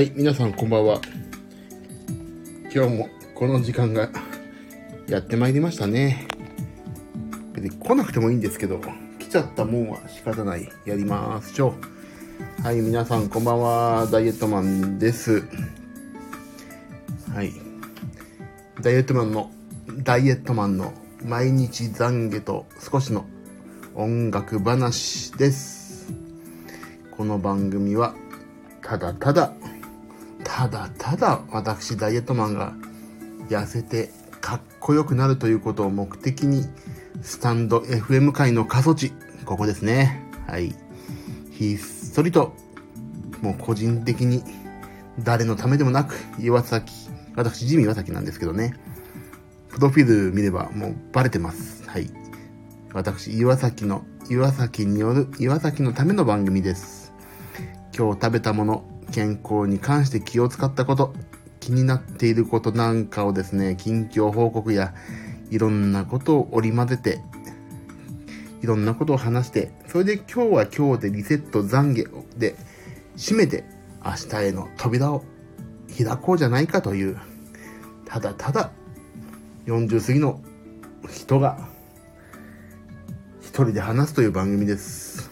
[0.00, 0.98] はい、皆さんこんばんは。
[2.74, 4.08] 今日もこの時間が
[5.06, 6.26] やってまいりましたね。
[7.52, 8.80] 別に来なくてもいいんですけど、
[9.18, 10.66] 来ちゃったもんは仕方ない。
[10.86, 11.74] やりましょ
[12.62, 12.62] う。
[12.62, 14.08] はい、皆さんこんばんは。
[14.10, 15.44] ダイエットマンです。
[17.34, 17.52] はい。
[18.80, 19.50] ダイエットマンの、
[20.02, 23.26] ダイエットマンの毎日懺悔と少しの
[23.94, 26.10] 音楽話です。
[27.10, 28.14] この番組は、
[28.80, 29.52] ただただ、
[30.60, 32.74] ただただ私ダイエットマンが
[33.48, 34.10] 痩せて
[34.42, 36.66] かっこよくなるということを目的に、
[37.22, 39.10] スタンド FM 界の過疎地、
[39.46, 40.22] ここですね。
[40.46, 40.74] はい。
[41.50, 42.52] ひっそりと、
[43.40, 44.44] もう個人的に
[45.20, 46.92] 誰のためでもなく、岩崎、
[47.36, 48.74] 私、ジミー岩崎なんですけどね。
[49.70, 51.88] プロフィール見ればもうバレてます。
[51.88, 52.10] はい。
[52.92, 57.14] 私、岩崎の、岩崎による、岩崎のための番組です。
[57.96, 61.12] 今日食べたもの、健康に関して気を使ったこと、
[61.60, 64.94] 気になっていることなんかをですね、近況報告や、
[65.50, 67.20] いろんなことを織り交ぜて、
[68.62, 72.56] いろんなことを話して、それで今日は今日でリセット懺悔で
[73.16, 73.64] 締めて
[74.04, 75.24] 明日への扉を
[75.96, 77.18] 開こうじゃないかという、
[78.04, 78.70] ただただ
[79.66, 80.40] 40過ぎの
[81.10, 81.68] 人が
[83.40, 85.30] 一人で話すという番組です。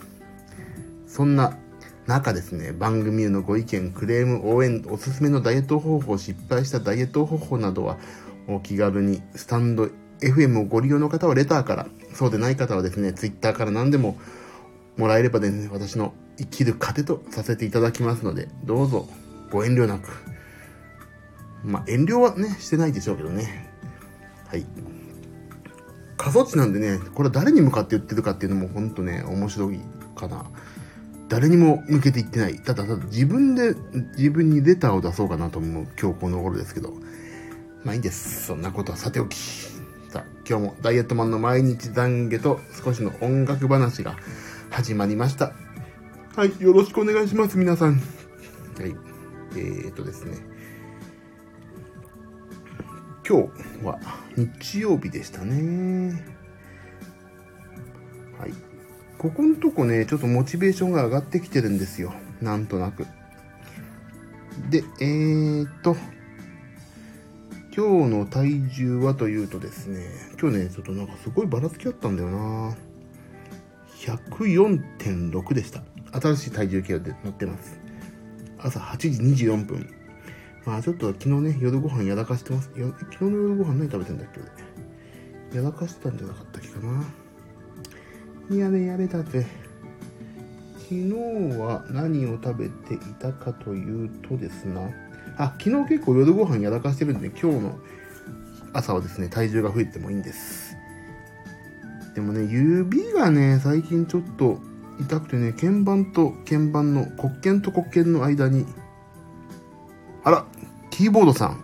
[1.06, 1.56] そんな
[2.08, 7.98] 中ですね、番組へのご意見、クレーム、応援、おすすめのダイエット方法、失敗したダイエット方法などは、
[8.48, 14.16] お気軽にスタンド FM をご利用の方はレターから、そうでない方はですね、ツイッターから何でも
[14.96, 19.06] もらえればですね、私の生きる糧とさせていただきますので、どうぞ
[19.50, 20.08] ご遠慮なく。
[21.62, 23.68] まあ、遠慮はね、してないでしょうけどね。
[24.46, 24.64] はい。
[26.16, 29.80] 過疎地なんでね、これ誰に向かって言ってるかっていうのも本当ね、面白い
[30.16, 30.46] かな。
[31.28, 32.58] 誰にも向けて言ってない。
[32.58, 33.74] ただただ自分で
[34.16, 36.94] 自分にレターを出そうかなと思う今日この頃ですけど。
[37.84, 38.46] まあいいです。
[38.46, 39.36] そんなことはさておき。
[40.08, 44.16] さあ、今日もダイエットマンの毎日懺悔と少しの音楽話が
[44.70, 45.52] 始まりました。
[46.34, 47.94] はい、よろしくお願いします、皆さん。
[47.94, 47.98] は
[48.86, 48.96] い。
[49.52, 50.38] えーとですね。
[53.28, 53.42] 今
[53.80, 53.98] 日は
[54.36, 56.24] 日曜日でしたね。
[58.38, 58.67] はい。
[59.18, 62.14] ここのとこね、ちょっとモチベーションが上がってきてるんですよ。
[62.40, 63.04] なんとなく。
[64.70, 65.96] で、えーと、
[67.76, 70.04] 今日の体重はというとですね、
[70.40, 72.76] 今日ね、ちょっとなんかすごいばらつきあったんだよな
[73.96, 75.82] 104.6でした。
[76.12, 77.78] 新しい体重計で乗ってます。
[78.58, 78.96] 朝8
[79.34, 79.88] 時24分。
[80.64, 82.70] まあちょっと昨日ね、夜ご飯やらかしてます。
[82.74, 84.28] 昨日の夜ご飯何食べてんだっ
[85.50, 85.56] け。
[85.56, 87.04] やらかしたんじゃなかったっけかな。
[88.56, 89.46] やれやれだぜ。
[90.78, 91.12] 昨日
[91.58, 94.80] は何を食べていたかというとですな。
[95.36, 97.78] あ、昨日結構夜ご飯やらかしてるんで、今日の
[98.72, 100.76] 朝はですね、体重が増えてもいいんです。
[102.14, 104.58] でもね、指がね、最近ちょっと
[104.98, 108.64] 痛くてね、鍵盤と鍵盤の、黒鍵と黒鍵の間に、
[110.24, 110.46] あら、
[110.90, 111.62] キーボードさん。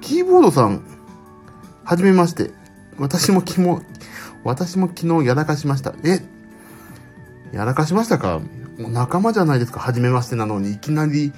[0.00, 0.82] キーボードさん、
[1.84, 2.50] はじめまして。
[2.98, 3.80] 私も昨日、
[4.44, 5.94] 私も昨日やらかしました。
[6.04, 6.20] え？
[7.52, 8.40] やらかしましたか？
[8.78, 9.80] 仲間じゃないですか。
[9.80, 11.32] はじめましてなのに、いきなり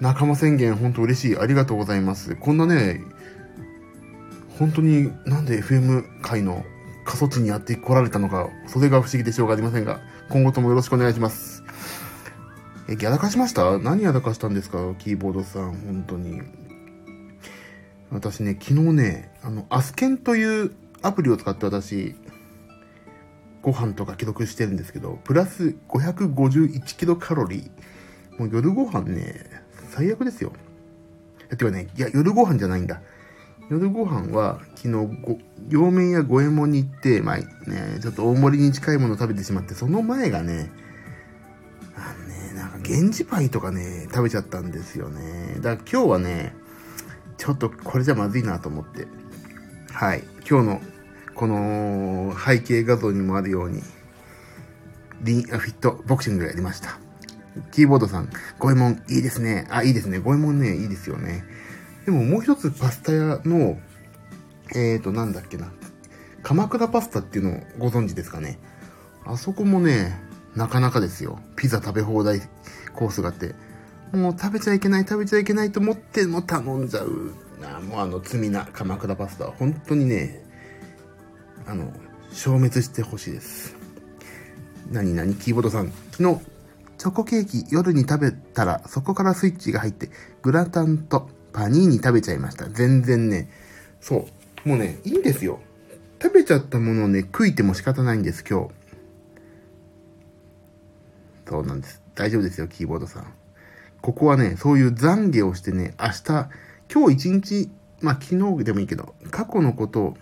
[0.00, 1.36] 仲間宣言、本当嬉しい。
[1.36, 2.36] ありがとうございます。
[2.36, 3.00] こんなね、
[4.58, 6.64] 本当になんで FM 界の
[7.04, 11.62] 過疎地にやって来られたのか、それが不思議でしょうがありませんが、今後ともよろしくお願いします。
[12.88, 13.78] え、やらかしました？
[13.78, 14.78] 何やらかしたんですか？
[14.98, 16.40] キーボードさん、本当に。
[18.10, 20.72] 私ね、昨日ね、あの、アスケンという
[21.02, 22.14] アプリを使って私、
[23.62, 28.38] ご飯とか記録してるんですけど、プラス551キロカロリー。
[28.38, 29.50] もう夜ご飯ね、
[29.90, 30.52] 最悪ですよ。
[31.50, 33.00] えてかね、いや、夜ご飯じゃないんだ。
[33.70, 34.88] 夜ご飯は、昨日
[35.20, 40.70] ご、両面や五右衛門に行って、まあね、ちょっと大盛りに近いものを食べてしまって、その前がね、
[41.96, 45.56] あのね、なんか、源氏パイとかね、食べちゃったんですよね。
[45.60, 46.54] だから今日はね、
[47.36, 49.06] ちょっとこれじゃまずいなと思って。
[49.92, 50.24] はい。
[50.50, 50.80] 今日の、
[51.34, 53.82] この背景画像にもあるように、
[55.20, 56.98] リン、あフィットボクシングやりました。
[57.70, 59.66] キーボードさん、五右衛門いいですね。
[59.68, 60.18] あ、いいですね。
[60.20, 61.44] 五右衛門ね、いいですよね。
[62.06, 63.78] でももう一つパスタ屋の、
[64.74, 65.70] えーと、なんだっけな。
[66.42, 68.58] 鎌倉パスタっていうのをご存知ですかね。
[69.26, 70.18] あそこもね、
[70.56, 71.38] なかなかですよ。
[71.56, 72.40] ピザ食べ放題
[72.94, 73.54] コースがあって。
[74.12, 77.34] もう食べちゃいけない、食べちゃいけないと思っても頼んじゃう。
[77.60, 80.42] なもうあの罪な鎌倉パスタは本当にね、
[81.66, 81.92] あの、
[82.30, 83.76] 消滅してほしいです。
[84.90, 85.34] 何何？
[85.34, 86.40] キーボードさん、昨日、
[86.96, 90.10] チョコケーキ夜に食べたらそこからスイッチが入って
[90.42, 92.68] グラタンとパニーニ食べちゃいました。
[92.68, 93.50] 全然ね、
[94.00, 94.26] そ
[94.64, 94.68] う。
[94.68, 95.60] もうね、いいんですよ。
[96.20, 98.74] 食べちゃったものをね、食いても仕方ないんです、今日。
[101.48, 102.02] そうなんです。
[102.14, 103.32] 大丈夫ですよ、キーボードさん。
[104.00, 106.48] ここはね、そういう懺悔をしてね、明日、
[106.92, 107.70] 今日一日、
[108.00, 110.16] まあ昨日でもいいけど、過去のことを、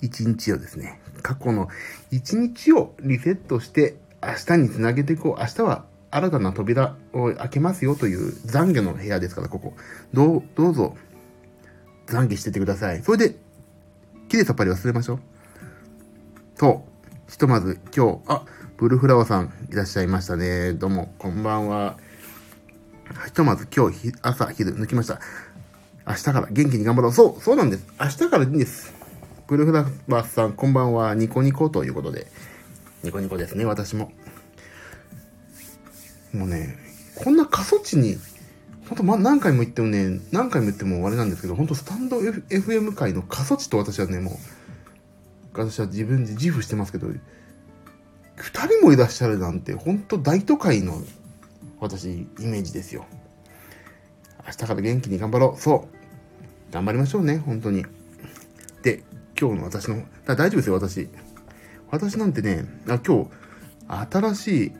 [0.00, 1.68] 一日をですね、過去の
[2.10, 5.40] 一日をリセットして、明日につなげていこう。
[5.40, 9.74] 明日は新たな扉を開けますよという懺悔の部屋ですから、ここ。
[10.12, 10.96] どう、どうぞ、
[12.06, 13.02] 懺悔しててください。
[13.02, 13.36] それで、
[14.28, 15.18] きれいさっぱり忘れましょう。
[16.56, 17.30] そう。
[17.30, 18.44] ひとまず今日、あ、
[18.76, 20.74] ブルフラワーさんいらっしゃいましたね。
[20.74, 21.96] どうも、こんばんは。
[23.26, 25.20] ひとまず今日、朝、昼抜きました。
[26.06, 27.12] 明日から元気に頑張ろう。
[27.12, 27.86] そう、そうなんです。
[28.00, 28.92] 明日からいいんです。
[29.46, 31.14] ブルフラワーさん、こんばんは。
[31.14, 32.26] ニコニコということで。
[33.02, 34.12] ニコニコですね、私も。
[36.32, 36.76] もうね、
[37.16, 38.16] こんな過疎地に
[38.88, 44.34] 本当ま、何回も言ってもね、何回も言ってもあれなんですけど、本当スタンド、F、FM 界の過疎地と私はね、もう、
[45.54, 47.06] 私は自分で自負してますけど、
[48.36, 51.02] 二人もいらっしゃるなんて、本当大都会の、
[51.80, 53.06] 私、イメージですよ。
[54.46, 55.60] 明日から元気に頑張ろう。
[55.60, 55.88] そ
[56.70, 56.72] う。
[56.72, 57.84] 頑張りましょうね、本当に。
[58.82, 59.02] で、
[59.38, 61.08] 今日の私の、大丈夫ですよ、私。
[61.90, 63.30] 私なんてね、あ今日、
[64.10, 64.72] 新しい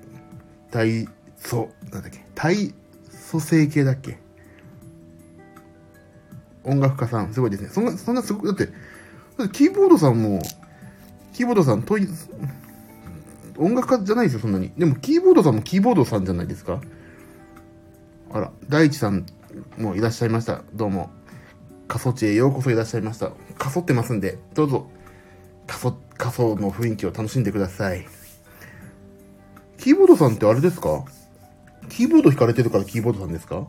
[0.70, 2.72] 体操、なんだっけ、体
[3.30, 4.18] 組成系だっけ
[6.64, 7.68] 音楽家さん、すごいですね。
[7.68, 10.40] そんな、そんなすごい、だって、ってキーボードさんも、
[11.32, 12.06] キーボードさん、とい、
[13.58, 14.72] 音楽家じゃないですよ、そんなに。
[14.78, 16.80] でも、キーボードさんもキーボードさんじゃないですか
[18.32, 19.26] あら、大地さん
[19.78, 20.62] もういらっしゃいました。
[20.74, 21.10] どうも。
[21.88, 23.32] 過疎地へようこそいらっしゃいました。
[23.58, 24.88] 過疎ってますんで、どうぞ、
[25.66, 28.06] 過疎、過疎の雰囲気を楽しんでください。
[29.78, 31.04] キーボードさんってあれですか？
[31.88, 33.66] キーボード弾かれてるからキーボードさんですか？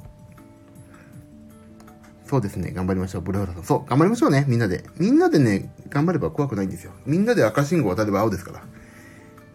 [2.25, 2.71] そうですね。
[2.71, 3.21] 頑張りましょう。
[3.21, 3.63] ブルーハラさん。
[3.63, 3.89] そう。
[3.89, 4.45] 頑張りましょうね。
[4.47, 4.85] みんなで。
[4.97, 6.93] みんなでね、頑張れば怖くないんですよ。
[7.05, 8.63] みんなで赤信号渡れば青ですから。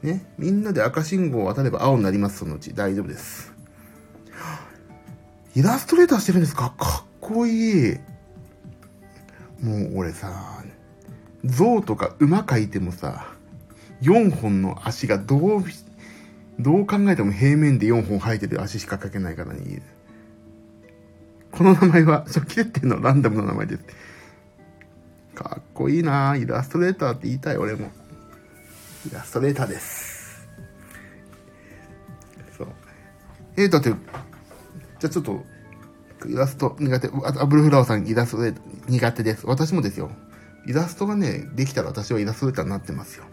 [0.03, 0.27] ね。
[0.37, 2.39] みんなで赤信号を渡れば青になります。
[2.39, 2.75] そのうち。
[2.75, 3.53] 大丈夫です。
[5.59, 6.73] イラストレーターしてるんですか？
[6.79, 7.97] かっこいい。
[9.61, 10.63] もう俺さ、
[11.45, 13.27] 象とか馬描いてもさ、
[14.03, 15.65] 4本の足がどう
[16.61, 19.83] どう考えても平面で4本生えてる足しか描けないからに。
[21.51, 23.83] この名前は初期設定のランダムの名前です。
[25.35, 27.91] かっこいいなイラストレーターって言いたい俺も。
[29.11, 30.47] イラストレーターです。
[32.57, 32.69] そう。
[33.57, 33.93] えー、だって、
[35.01, 35.45] じゃあちょっと、
[36.27, 37.09] イラスト苦手。
[37.09, 39.47] あア、ブルフラワーさんイラストレーター苦手です。
[39.47, 40.11] 私もですよ。
[40.67, 43.25] イラストがね、できたら私はイラストレーターになってますよ。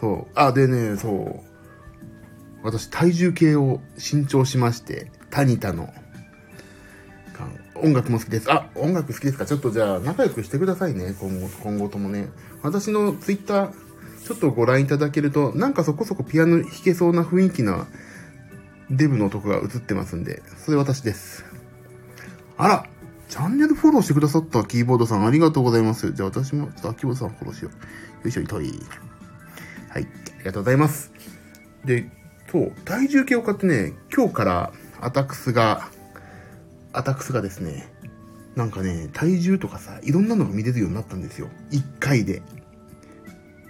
[0.00, 0.32] そう。
[0.34, 1.40] あ、でね、そう。
[2.62, 5.92] 私、体重計を新調しまして、タニタの。
[7.74, 8.52] 音楽も好きです。
[8.52, 9.44] あ、音楽好きですか？
[9.44, 11.16] ちょっとじゃあ仲良くしてくださいね。
[11.18, 12.28] 今後、今後ともね。
[12.62, 13.72] 私のツイッター、
[14.24, 17.88] ちょっとご覧いただけると、なんかそこそこピアノ弾けそうな雰囲気な
[18.92, 21.44] デブのとこが映ってますんで、それ私です。
[22.58, 22.86] あら
[23.28, 26.12] チャンネルフォローしてくださったキーボードさんありがとうございます。
[26.12, 27.72] じゃあ私も、ちょっとキーボードさんフォローしよう。
[27.72, 27.78] よ
[28.26, 28.66] いしょ、いとい。
[29.88, 30.02] はい。
[30.02, 31.10] ありがとうございます。
[31.86, 32.10] で、
[32.50, 35.88] そう、体重計を買ってね、今日からアタックスが、
[36.92, 37.90] アタックスがですね、
[38.54, 41.48] なんかね、体重とかさ、いろんなのが見れるようになったんですよ。
[41.70, 42.42] 一回で。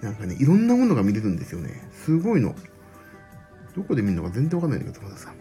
[0.01, 1.89] なんかね、いろんなものが見れるんですよね。
[2.05, 2.57] すごいの。
[3.77, 5.35] どこで見るのか全然わかんないんだけど、まださん。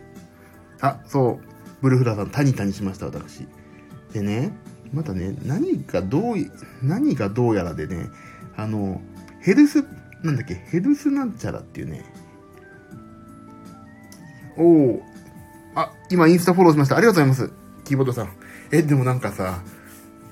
[0.81, 1.45] あ、そう。
[1.81, 3.47] ブルフラさん、タニタにしました、私。
[4.13, 4.51] でね、
[4.93, 6.35] またね、何がどう、
[6.83, 8.09] 何がどうやらでね、
[8.55, 9.01] あの、
[9.39, 9.83] ヘルス
[10.23, 12.05] なんだっけ、ヘルスなんちゃらっていうね。
[14.57, 15.03] おお。
[15.75, 16.97] あ、今インスタフォローしました。
[16.97, 17.53] ありがとうございます。
[17.85, 18.29] キーボードさん。
[18.71, 19.63] え、でもなんかさ、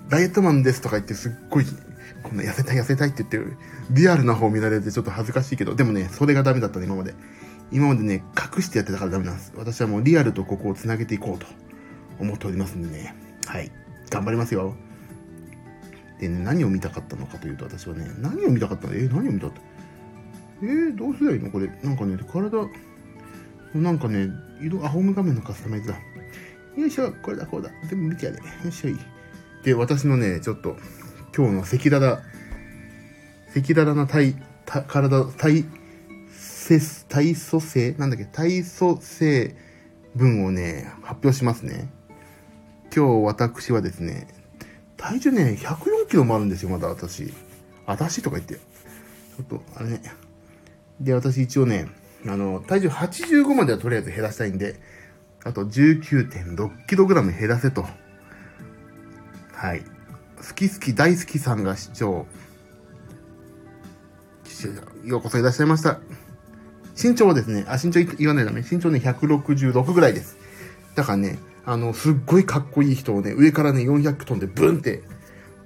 [0.09, 1.65] ダイエットマンですとか言ってすっごい、
[2.23, 3.57] こんな痩せたい痩せたいって言ってる、
[3.91, 7.15] リアルな方見られてちょっと恥ずかしいけど、でもね、それがダメだったね、今まで。
[7.71, 8.23] 今までね、
[8.55, 9.53] 隠してやってたからダメなんです。
[9.55, 11.45] 私はもうリアルとここを繋げていこうと
[12.19, 13.15] 思っておりますんでね。
[13.45, 13.71] はい。
[14.09, 14.75] 頑張りますよ。
[16.19, 18.95] でね、何を見たかったのかというと、私はね、何を見たかったの？
[18.95, 19.61] え何を見たって？
[20.61, 21.51] えー、どうすりゃいいの？
[21.51, 21.67] これ。
[21.83, 22.69] なんかね、体、
[23.75, 24.29] なんかね、
[24.61, 25.95] 色、あ、ホーム画面のカスタマイズだ。
[26.75, 27.69] よいしょ、これだ、こうだ。
[27.89, 28.37] 全部見てやれ。
[28.37, 28.97] よいしょい。
[29.63, 30.75] で、私のね、ちょっと、
[31.35, 32.21] 今日の赤裸々、
[33.55, 34.35] 赤裸々な体、
[34.65, 35.65] 体、体、
[36.77, 39.55] せ体組成なんだっけ体組成
[40.15, 41.89] 文をね、発表しますね。
[42.95, 44.27] 今日私はですね、
[44.97, 47.33] 体重ね、104キロもあるんですよ、まだ私。
[47.85, 48.55] 私とか言って。
[48.55, 50.01] ちょっと、あれね。
[50.99, 51.87] で、私一応ね、
[52.27, 54.79] あの、体重85まではとりあえず減らしたいんで、
[55.43, 57.85] あと 19.6kg 減らせと。
[59.53, 59.81] はい。
[60.37, 62.25] 好き好き大好きさんが視聴。
[65.05, 66.01] ようこそいらっしゃいました。
[67.01, 68.61] 身長はですね、あ、身長言わないだめ。
[68.61, 70.37] 身長ね、166ぐらいです。
[70.95, 75.03] だからね、あの、すっごいかっこいい人をね、上からね、400トンでブンって、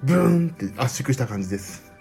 [0.04, 1.92] ブーンって圧縮した感じです。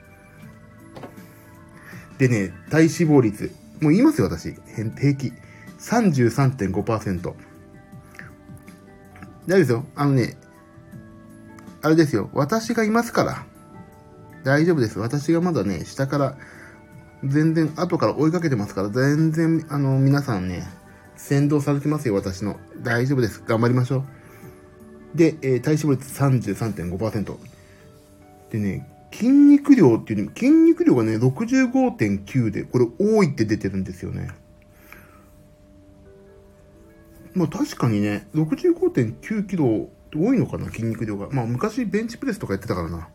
[2.19, 3.55] でね、体脂肪率。
[3.81, 4.55] もう言いますよ、私。
[4.75, 5.33] 平気。
[5.79, 7.23] 33.5%。
[7.23, 7.35] 大丈
[9.47, 9.87] 夫ですよ。
[9.97, 10.37] あのね、
[11.81, 12.31] あれですよ。
[12.33, 13.47] 私がいますから。
[14.45, 14.99] 大丈夫です。
[14.99, 16.37] 私がまだね、下から、
[17.25, 20.67] 全然、後から追いかけてますから、全然、あの、皆さんね、
[21.17, 22.59] 先導されてますよ、私の。
[22.83, 23.43] 大丈夫です。
[23.47, 24.05] 頑張りましょう。
[25.17, 27.37] で、えー、体脂肪率33.5%。
[28.51, 34.31] でね、筋肉量っていう、筋肉量がね、65.9で、これ多いって出てるんですよね。
[37.35, 41.29] まあ確かにね、65.9キロって多いのかな、筋肉量が。
[41.31, 43.09] まあ昔ベンチプレスとかやってたからな。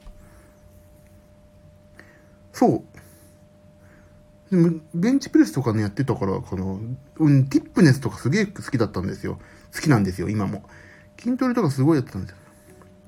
[2.54, 2.97] そう。
[4.52, 6.80] でも、ベンチプレスとかね、やってたから、この、
[7.18, 9.40] うん、ティップネスとかすげえ好きだったんですよ。
[9.74, 10.64] 好きなんですよ、今も。
[11.20, 12.38] 筋トレとかすごいやってたんですよ。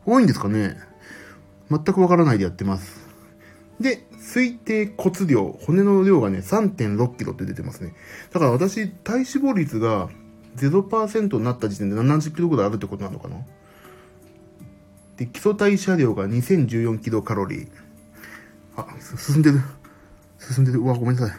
[0.05, 0.77] 多いんですかね
[1.69, 3.07] 全くわからないでやってます。
[3.79, 7.93] で、推定骨量、骨の量がね、3.6キロって出てますね。
[8.33, 10.09] だから私、体脂肪率が
[10.57, 13.37] 0%になった時点で70キロぐらいあるってことなのかな
[15.17, 17.69] で、基礎代謝量が2014キロカロリー。
[18.75, 19.61] あ、進んでる。
[20.39, 20.79] 進んでる。
[20.79, 21.37] うわ、ごめんなさい。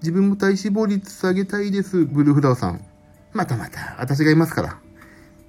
[0.00, 2.04] 自分も体脂肪率下げたいです。
[2.04, 2.80] ブルーフラワーさん。
[3.32, 4.78] またまた、私がいますから。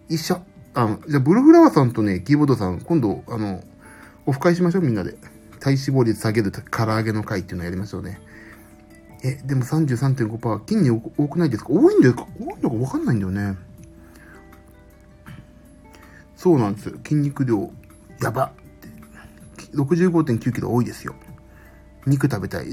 [0.09, 0.41] 一緒。
[0.73, 3.63] あの、じゃあ、ブルーフラワーさんとね、キーボードさん、今度、あの、
[4.25, 5.17] オフ会しましょう、みんなで。
[5.59, 8.21] 体脂肪率下げる唐揚げの会っていうのやりましょうね。
[9.23, 11.69] え、でも33.5%、筋に多くないですか？
[11.71, 13.57] 多いんだよか多いのかわかんないんだよね。
[16.35, 16.97] そうなんですよ。
[17.03, 17.71] 筋肉量、
[18.21, 18.51] やば。
[19.73, 21.15] 65.9キロ多いですよ。
[22.07, 22.65] 肉食べたい。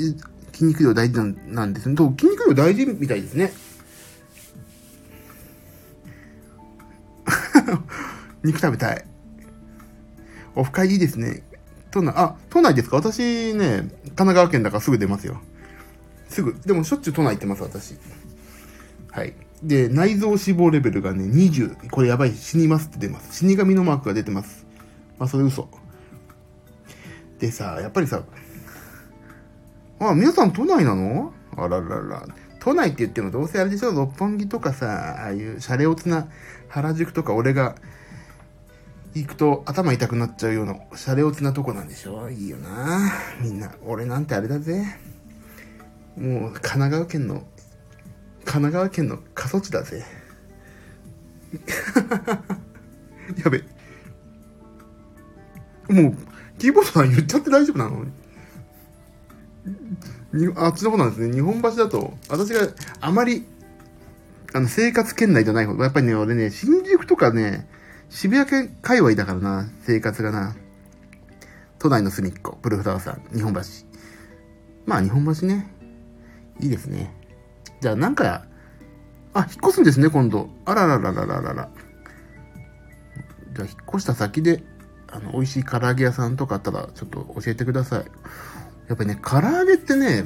[0.53, 1.97] 筋肉量大事なんですね。
[1.97, 3.53] 筋肉量大事みたいですね。
[8.45, 9.05] 肉食べたい。
[10.55, 11.43] オフ会いいですね。
[11.91, 12.97] 都内、あ、都内ですか？
[12.97, 15.41] 私ね、神奈川県だからすぐ出ますよ。
[16.29, 16.55] すぐ。
[16.65, 17.97] でもしょっちゅう都内行ってます、私。
[19.11, 19.35] はい。
[19.63, 21.89] で、内臓脂肪レベルがね、20。
[21.91, 22.35] これやばい。
[22.35, 23.35] 死にますって出ます。
[23.45, 24.67] 死神のマークが出てます。
[25.19, 25.69] まあ、それ嘘。
[27.39, 28.23] でさ、やっぱりさ、
[30.11, 31.33] あ、皆さん都内なの？
[31.57, 32.27] あららら。
[32.61, 33.93] 都内って言ってもどうせあれでしょ？
[33.93, 36.29] 六本木とかさ、ああいうシャレオツな
[36.69, 37.75] 原宿とか俺が
[39.15, 42.31] 行くと頭痛くなっちゃうような、シャレオツなとこなんでしょ？
[42.31, 43.71] いいよなみんな。
[43.85, 44.85] 俺なんてあれだぜ。
[46.17, 47.45] もう、神奈川県の、
[48.45, 50.05] 神奈川県の過疎地だぜ。
[53.45, 53.59] やべ。
[55.89, 56.17] もう、
[56.59, 58.07] キーボードさん言っちゃって大丈夫なの？
[60.57, 61.33] あっちの方なんですね。
[61.33, 62.69] 日本橋だと、私が
[63.01, 63.47] あまり、
[64.53, 67.69] あの、生活圏内じゃない方、やっぱりね、俺ね、新宿とかね、
[68.09, 70.57] 渋谷県界隈だからな、生活がな。
[71.79, 73.61] 都内の隅っこ、ブルフラワーさん、日本橋。
[74.87, 75.71] まあ、日本橋ね。
[76.61, 77.13] いいですね。
[77.81, 78.47] じゃあ、なんか、
[79.35, 80.49] あ、引っ越すんですね、今度。
[80.65, 81.69] あららららららら。
[83.53, 84.63] じゃあ、引っ越した先で、
[85.09, 88.05] あの、美味しい唐揚げ屋さんとかあったら、ちょっと教えてください。
[88.89, 90.25] やっぱりね、唐揚げってね、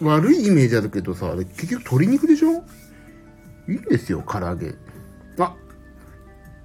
[0.00, 2.64] 悪いイメージあるけどさ、あれ結局鶏肉でしょ？
[3.68, 4.74] いいんですよ、唐揚げ。
[5.38, 5.54] あ、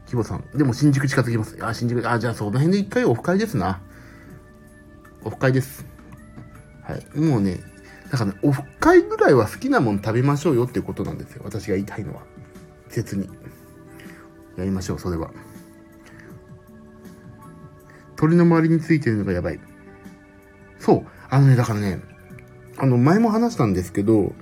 [0.06, 0.44] キボさん。
[0.56, 1.58] でも新宿近づきます。
[1.62, 3.82] あ、新宿、あ、じゃあその辺で一回オフ会ですな。
[5.24, 5.86] オフ会です。
[6.84, 7.20] はい。
[7.20, 7.60] もうね、
[8.12, 11.42] だからね、オフ会ぐらいは好きなもん食べましょうよっていうことなんですよ。
[11.46, 12.22] 私が言いたいのは。
[12.90, 13.30] 切に。
[14.58, 15.32] やりましょう、それは。
[18.16, 19.60] 鳥の周りについてるのがやばい。
[20.80, 21.06] そう。
[21.30, 22.02] あのね、だからね、
[22.78, 24.34] あの、前も話したんですけど、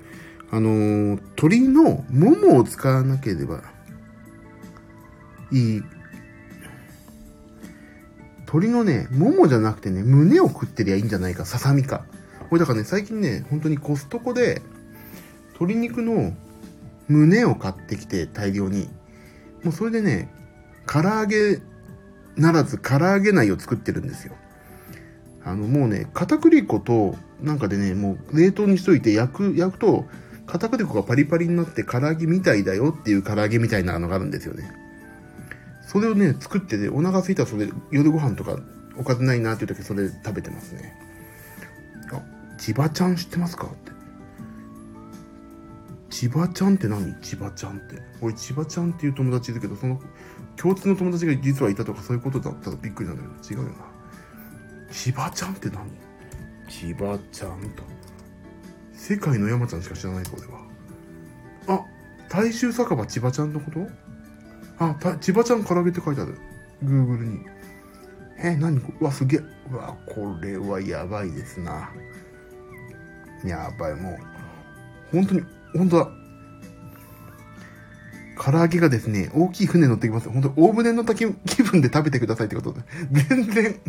[0.51, 3.62] あのー、鳥のももを使わなければ
[5.51, 5.84] いい。
[8.46, 12.06] 鳥のね、ももじゃなくてね、胸を食ってりゃいいんじゃないか、ささみか。
[12.50, 14.62] これだからね、最近ね、本当にコストコで、
[15.50, 16.34] 鶏肉の
[17.10, 18.89] 胸を買ってきて大量に、
[19.63, 20.29] もうそれでね、
[20.86, 21.60] 唐揚げ
[22.38, 24.36] ならず唐揚げ内を作ってるんですよ。
[25.48, 30.06] あの、もうね、片栗粉と、なんかでね、もう冷凍にしといて焼く、焼くと、
[30.46, 34.70] 片栗粉がパリパリになって唐揚げみたいだよっていう唐揚げみたいなのがあるんですよね。
[35.88, 38.60] それをね、作ってて、お腹空いたらそれ、夜ご飯とか、
[38.98, 40.94] おかずないなっていう時それ食べてますね。
[42.12, 42.22] あ、
[42.58, 43.92] 千葉ちゃん知ってますかって。
[46.10, 47.16] 千葉ちゃんって何？
[47.22, 48.01] 千葉ちゃんって。
[48.22, 50.01] 俺、千葉ちゃんっていう友達いるけど、その、
[50.56, 53.87] 共通の友達が実はいたとかそういうことだったらびっくりなんだけど、違うよな。
[54.91, 55.89] 千葉ちゃんって何？
[56.70, 57.84] 千葉ちゃんと。
[58.94, 61.82] 世界の山ちゃんしか知らないぞ、俺は。
[61.82, 61.86] あ、
[62.29, 63.88] 大衆酒場千葉ちゃんのこと？
[64.79, 66.38] あ、た千葉ちゃん唐揚げって書いてある。
[66.84, 67.46] Google に。
[68.39, 69.39] え、何うわ、すげえ。
[69.72, 71.89] うわ、これはやばいですな。
[73.44, 74.17] やばい、もう。
[75.12, 75.41] 本当に、
[75.74, 76.12] 本当だ。
[78.39, 80.29] 唐揚げがですね、大きい船乗ってきます。
[80.29, 82.82] 本当大船の滝気分で食べてくださいってことで。
[83.12, 83.79] 全然、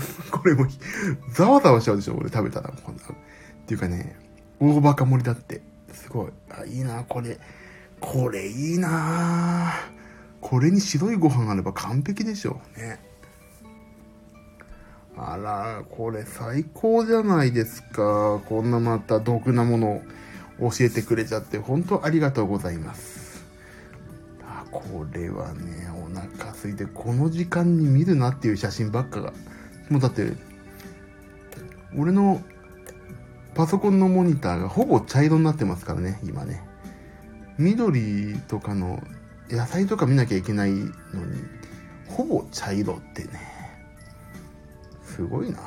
[0.30, 0.66] これも、
[1.32, 2.70] ざわざわしちゃうでしょ、俺食べたら。
[2.70, 3.06] こんなっ
[3.66, 4.16] ていうかね、
[4.60, 5.60] 大バカ盛りだって。
[5.92, 6.28] すごい。
[6.50, 7.38] あ、いいな、これ。
[8.00, 9.72] これいいな
[10.40, 13.00] これに白いご飯あれば完璧でしょうね。
[15.16, 18.40] あら、これ最高じゃないですか。
[18.48, 20.02] こんなまた毒なもの
[20.60, 23.44] を教えてくれちゃって、本当ありがとうございます。
[24.46, 29.32] あ、これはね、お腹空いて、この時間に見るなっていう写真ばっかが。
[29.90, 30.32] もうだって、
[31.96, 32.42] 俺の
[33.54, 36.62] パソコンのモニターがほぼ茶色になってますからね、今ね。
[37.58, 39.02] 緑とかの
[39.50, 40.92] 野菜とか見なきゃいけないのに、
[42.06, 43.30] ほぼ茶色ってね。
[45.02, 45.58] すごいな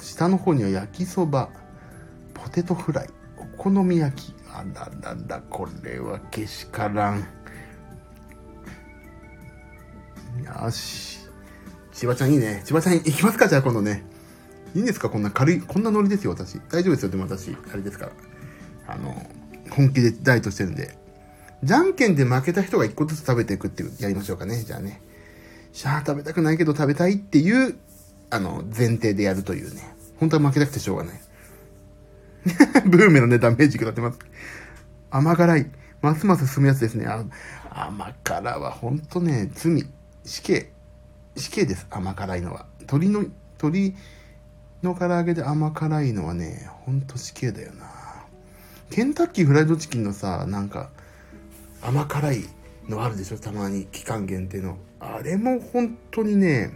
[0.00, 1.48] 下の方には焼きそば、
[2.34, 3.08] ポテトフライ、
[3.38, 4.34] お好み焼き。
[4.52, 7.20] あららら、これはけしからん。
[10.44, 11.19] よし。
[12.00, 12.62] 千葉ちゃんいいね。
[12.64, 13.46] 千葉ちゃん行きますか？
[13.46, 14.02] じゃあ今度ね。
[14.74, 15.10] いいんですか？
[15.10, 16.58] こんな軽い、こんなノリですよ、私。
[16.70, 18.12] 大丈夫ですよ、でも私、あれですから。
[18.94, 19.30] あの、
[19.68, 20.96] 本気でダイエットしてるんで。
[21.62, 24.62] じゃんけんで負けた人が一個ずつ食べていくっていう、やりましょうかね。
[24.62, 25.02] じゃあね。
[25.74, 27.76] しゃあ食べたくないけど食べたいっていう、
[28.30, 29.94] あの、前提でやるというね。
[30.18, 31.20] 本当は負けたくてしょうがない。
[32.88, 34.18] ブーメのね、ダメージ食らってます。
[35.10, 35.70] 甘辛い。
[36.00, 37.04] ますます進むやつですね。
[37.04, 37.26] あ
[37.68, 39.86] 甘辛は本当ね、罪。
[40.24, 40.72] 死刑。
[41.36, 41.86] 死刑です。
[41.90, 42.66] 甘辛いのは。
[42.80, 43.24] 鶏の、
[43.62, 43.94] 鶏
[44.82, 47.86] の唐揚げで甘辛いのはね、ほんと死刑だよな。
[48.90, 50.90] ケンタッキーフライドチキンのさ、なんか、
[51.82, 52.44] 甘辛い
[52.88, 53.38] のあるでしょ？
[53.38, 56.72] たまに期間限定のあれも本当にね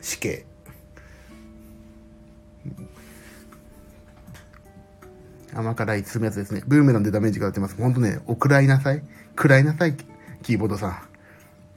[0.00, 0.44] 死刑
[5.54, 9.02] 甘辛い包むやつですねブーメランでダメージが出てます本当ねおくらいなさい
[9.36, 9.96] くらいなさい
[10.42, 11.08] キーボードさん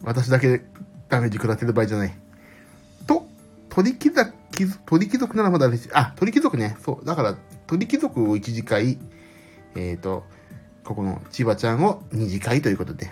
[0.04, 0.62] 私だけ
[1.10, 2.14] ダメージ食らってる場合じゃない
[3.08, 3.28] と
[3.70, 4.32] 鳥貴族
[4.86, 7.36] 鳥貴族ならまだ嬉しあ鳥貴族ねそうだから
[7.68, 8.98] 鳥貴族を一次会
[9.76, 10.24] えっ、ー、と
[10.84, 13.12] ここの千葉ちゃんを二次会ということで。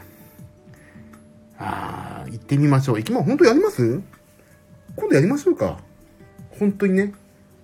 [1.60, 2.97] あー、行ってみましょう。
[2.97, 4.01] 行きま、本当やります？
[4.95, 5.77] 今度やりましょうか。
[6.60, 7.13] 本当にね、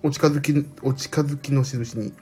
[0.02, 2.12] お近づき、お近づきの印に。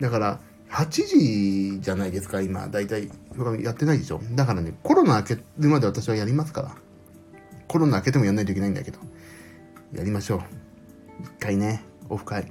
[0.00, 2.66] だから、8時じゃないですか、今。
[2.68, 3.08] だいたい、
[3.62, 4.20] やってないでしょ。
[4.32, 6.74] だからね、コロナ明けるまで私はやりますから。
[7.70, 8.98] コロナ明けてもやんないといけないんだけど。
[9.92, 10.40] やりましょう。
[11.22, 12.50] 一回ね、オフ会。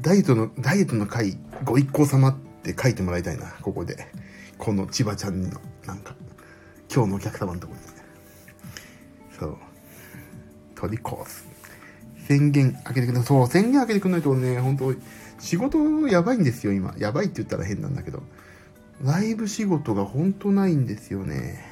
[0.00, 4.06] ダイエットの、ダイエットの会、ご一行様って書いてもらいたいな、ここで。
[4.56, 6.14] この千葉ちゃんの、なんか、
[6.94, 7.86] 今日のお客様のところに。
[9.36, 9.56] そう。
[10.76, 11.44] 取りコース。
[12.28, 13.24] 宣言開けてくれない。
[13.24, 14.94] そう、宣言開けてくれないとね、本当
[15.40, 16.94] 仕事やばいんですよ、今。
[16.98, 18.22] やばいって言ったら変なんだけど。
[19.02, 21.71] ライブ仕事が本当ないんですよね。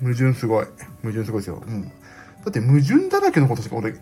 [0.00, 0.66] 矛盾すごい。
[1.02, 1.62] 矛盾すごいですよ。
[1.66, 1.82] うん。
[1.84, 1.90] だ
[2.48, 3.94] って矛盾だらけのことしか俺、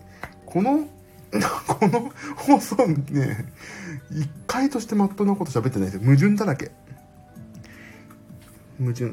[0.47, 0.89] この
[1.67, 3.53] この放送ね、
[4.11, 6.01] 一回としてまっとうなこと喋ってないですよ。
[6.05, 6.71] 矛盾だらけ。
[8.79, 9.13] 矛盾。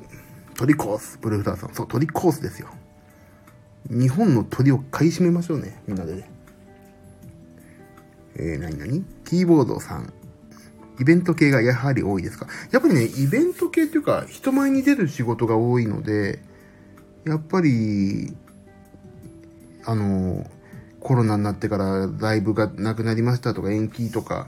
[0.55, 1.73] 鳥コース、ブルーフラーさん。
[1.73, 2.69] そう、鳥コースですよ。
[3.89, 5.81] 日本の鳥を買い占めましょうね。
[5.87, 6.29] みんなでね。
[8.35, 10.13] えー、なになにキーボードさん。
[10.99, 12.45] イベント系がやはり多いですか？
[12.69, 16.43] やっぱりね、イベント系っていうか、人前に出る仕事が多いので、
[17.25, 18.35] やっぱり、
[19.85, 20.45] あの、
[20.99, 24.47] コロナになってからライブがなくなりましたとか延期とか、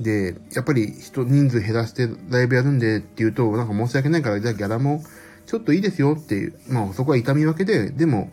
[0.00, 5.02] で、やっぱり人、人数減らしてライブやるんでって言うと、なんか申し訳ないから、じゃあギャラも
[5.46, 8.30] ちょっといいですよっていう、まあそこは痛み分けで、でも、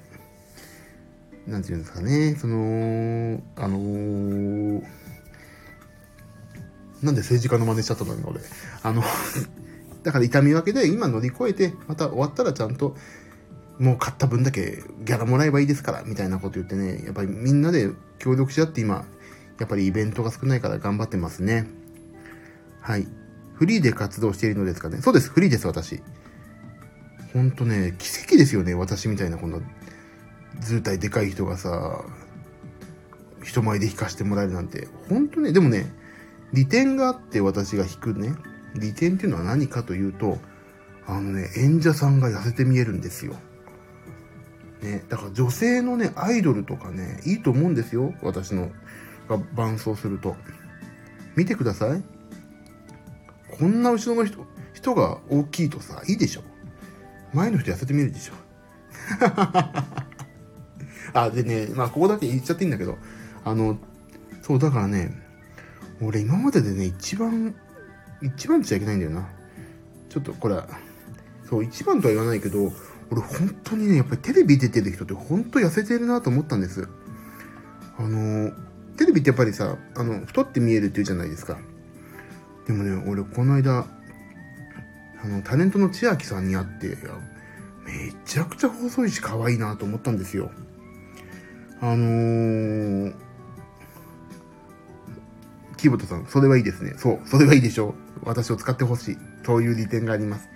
[1.48, 4.84] なんていうんですかね、その、あのー、
[7.04, 8.40] なんで政治家の真似しちゃったの今俺。
[8.84, 9.04] あの
[10.04, 12.96] だから痛み分けで今乗り越えて、また終わったらちゃんと、
[13.80, 19.06] もう買った分だけギャラもらえばいいですから、みたいなこと言ってね、やっぱりみんなで協力し合って今、
[19.60, 21.68] やっぱりイベントが少ないから頑張ってますね。
[22.82, 23.08] はい。
[23.56, 25.00] フリーで活動しているのですかね？
[25.02, 26.02] そうです、フリーです、私。
[27.34, 29.60] ほんとね、奇跡ですよね、私みたいなこんな
[30.60, 32.04] 図体でかい人がさ、
[33.44, 34.88] 人前で弾かしてもらえるなんて。
[35.10, 35.94] ほんとね、でもね、
[36.54, 38.34] 利点があって私が弾くね。
[38.76, 40.38] 利点っていうのは何かというと、
[41.08, 43.36] あのね、演者さんが痩せて見えるんですよ。
[44.86, 48.14] ね、だから女性のね、アイドルとかね、いいと思うんですよ。
[48.22, 48.72] 私の、
[49.28, 50.36] が伴奏すると。
[51.36, 52.04] 見てください。
[53.58, 56.44] こんな後ろの人、人が大きいとさ、いいでしょ。
[57.34, 58.34] 前の人痩せて見えるでしょ。
[61.14, 62.98] あ、でね、まあ、ここだけ言っちゃっていいんだけど、
[63.44, 63.78] あの、
[64.42, 65.12] そう、だからね、
[66.02, 67.56] 俺今まででね、一番、
[68.22, 69.28] 一番っちゃいけないんだよな。
[70.10, 70.62] ちょっとこれ、
[71.50, 72.72] そう、一番とは言わないけど、
[73.12, 76.88] 俺本当にね、やっぱりテレビ出てる人って本当痩せてるなと思ったんです。
[77.98, 78.52] あの、
[78.98, 81.58] テレビってやっぱりさ、あの、太って見えるって言うじゃないですか。
[82.68, 83.86] でもね、俺この間、
[85.24, 86.98] あの、タレントの千秋さんに会って、
[87.86, 90.52] めちゃくちゃ細いし可愛いなと思ったんですよ。
[91.82, 93.14] あのー、
[95.78, 96.96] 木本さん、それはいいですね。
[96.98, 97.94] そう、それはいいでしょう。
[98.24, 99.18] 私を使ってほしい。
[99.46, 100.50] そういう利点があります。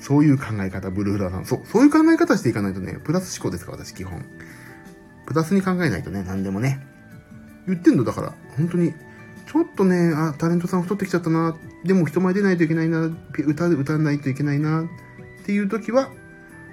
[0.00, 1.44] そういう考え方、ブルーフラーさん。
[1.44, 4.24] そう、そういう考え方していかないとね、プラス思考ですか、私、基本。
[5.26, 6.84] プラスに考えないとね、何でもね。
[7.66, 8.94] 言ってんの、だから、本当に、
[9.46, 13.10] ちょっとね、あ、タレントさん太ってきちゃったな、でも人前出ないといけないな、
[13.46, 14.86] 歌、歌わないといけないな、っ
[15.44, 16.10] ていう時は、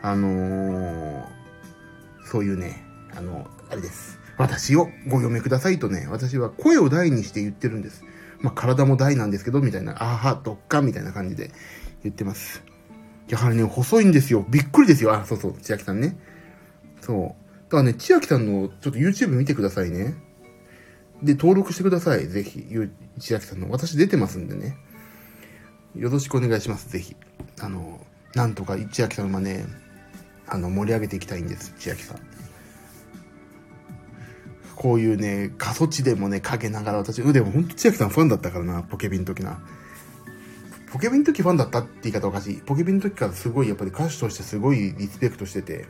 [0.02, 1.26] あのー、
[2.26, 2.84] そういうね、
[3.16, 4.20] あの、あれです。
[4.38, 8.04] 私をご読みくださいとね、私は声を大にして言ってるんです。
[8.40, 11.52] まあ、体も大なんですけど、みたいな、あは、どっか、みたいな感じで
[12.04, 12.64] 言ってます。
[13.30, 14.46] やはりね、細いんですよ。
[14.50, 15.14] びっくりですよ。
[15.14, 16.18] あ、そうそう、千秋さんね。
[17.02, 17.48] そう。
[17.66, 20.16] だからね、千秋さんのちょっと YouTube 見てくださいね。
[21.22, 22.28] で、登録してください。
[22.28, 23.70] ぜひ、ゆ千秋さんの。
[23.70, 24.78] 私出てますんでね。
[25.96, 26.90] よろしくお願いします。
[26.90, 27.16] ぜひ。
[27.60, 28.00] あの、
[28.36, 29.66] なんとか千秋さんはね、
[30.48, 31.74] あの、盛り上げていきたいんです。
[31.78, 32.20] 千秋さん。
[34.76, 39.60] こういうね、過疎地でもね、かけながら私、でもほんと千秋さんファンだったからな、ポケビンの時な。
[40.92, 42.62] ポケビンの時ファンだったって言い方おかしい。
[42.62, 45.86] ポケビンの時からすごいやっぱり歌手としてすごいリスペクトしてて。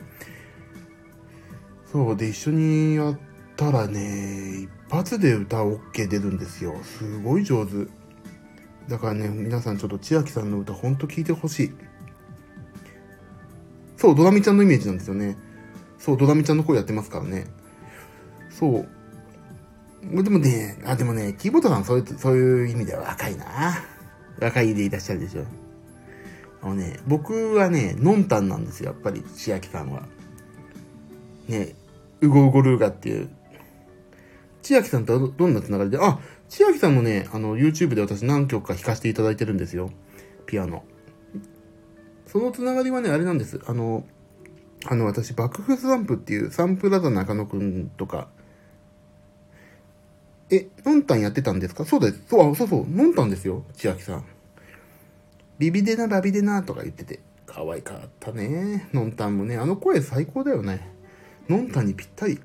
[1.90, 3.18] そう、で、一緒にやっ
[3.56, 6.76] たらね、一発で歌 OK 出るんですよ。
[6.82, 7.86] すごい上手。
[8.88, 11.72] だからね、皆さんちょっと千秋さんの歌ほんと聴いてほしい。
[13.96, 15.36] そう、ドラミちゃんのイメージなんですよね。
[15.98, 17.46] そう、ドラミちゃんの声やってますからね。
[18.50, 18.86] そ
[20.12, 20.22] う。
[20.22, 23.44] でもね、あ、でもね、キーボードさんそういう、そういう意味では若いな。
[24.40, 25.44] 若いでいらっしゃるでしょ。
[26.62, 30.06] あのね、僕はね、ノンタンなんですよ、やっぱり、千秋さんは。
[31.46, 31.74] ね、
[32.20, 33.30] ウゴウゴルーガっていう。
[34.62, 39.90] 千秋さんとはどんなつながりで、あ、千秋さんもね、あの、YouTube で私何曲か弾かせていただいてるんですよ。
[40.46, 40.84] ピアノ。
[42.26, 43.60] そのつながりはね、あれなんです。
[43.66, 44.04] あの、
[44.86, 48.28] あの、私、爆風サンプっていうサンプラザ中野くんとか、
[50.50, 51.84] え、のんたんやってたんですか？
[51.84, 52.22] そうです。
[52.28, 54.24] そう、そうそう、のんたんですよ、千秋さん。
[55.58, 58.88] ビビデナ、バビデナとか言ってて、可愛かったね。
[58.92, 60.90] のんたんもね、あの声最高だよね。
[61.48, 62.40] のんたんにぴったり。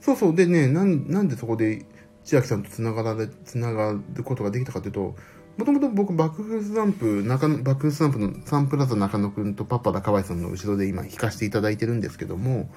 [0.00, 1.86] そうそう、でね、なん、なんでそこで
[2.24, 5.14] 千秋さんと繋がられ、繋がることができたかというと、
[5.56, 12.68] もともと僕、バックスランプ、中野、バックスランプのサンプラザ中野くんとパパラ河合さんの後ろで今弾かせていただいてるんですけども、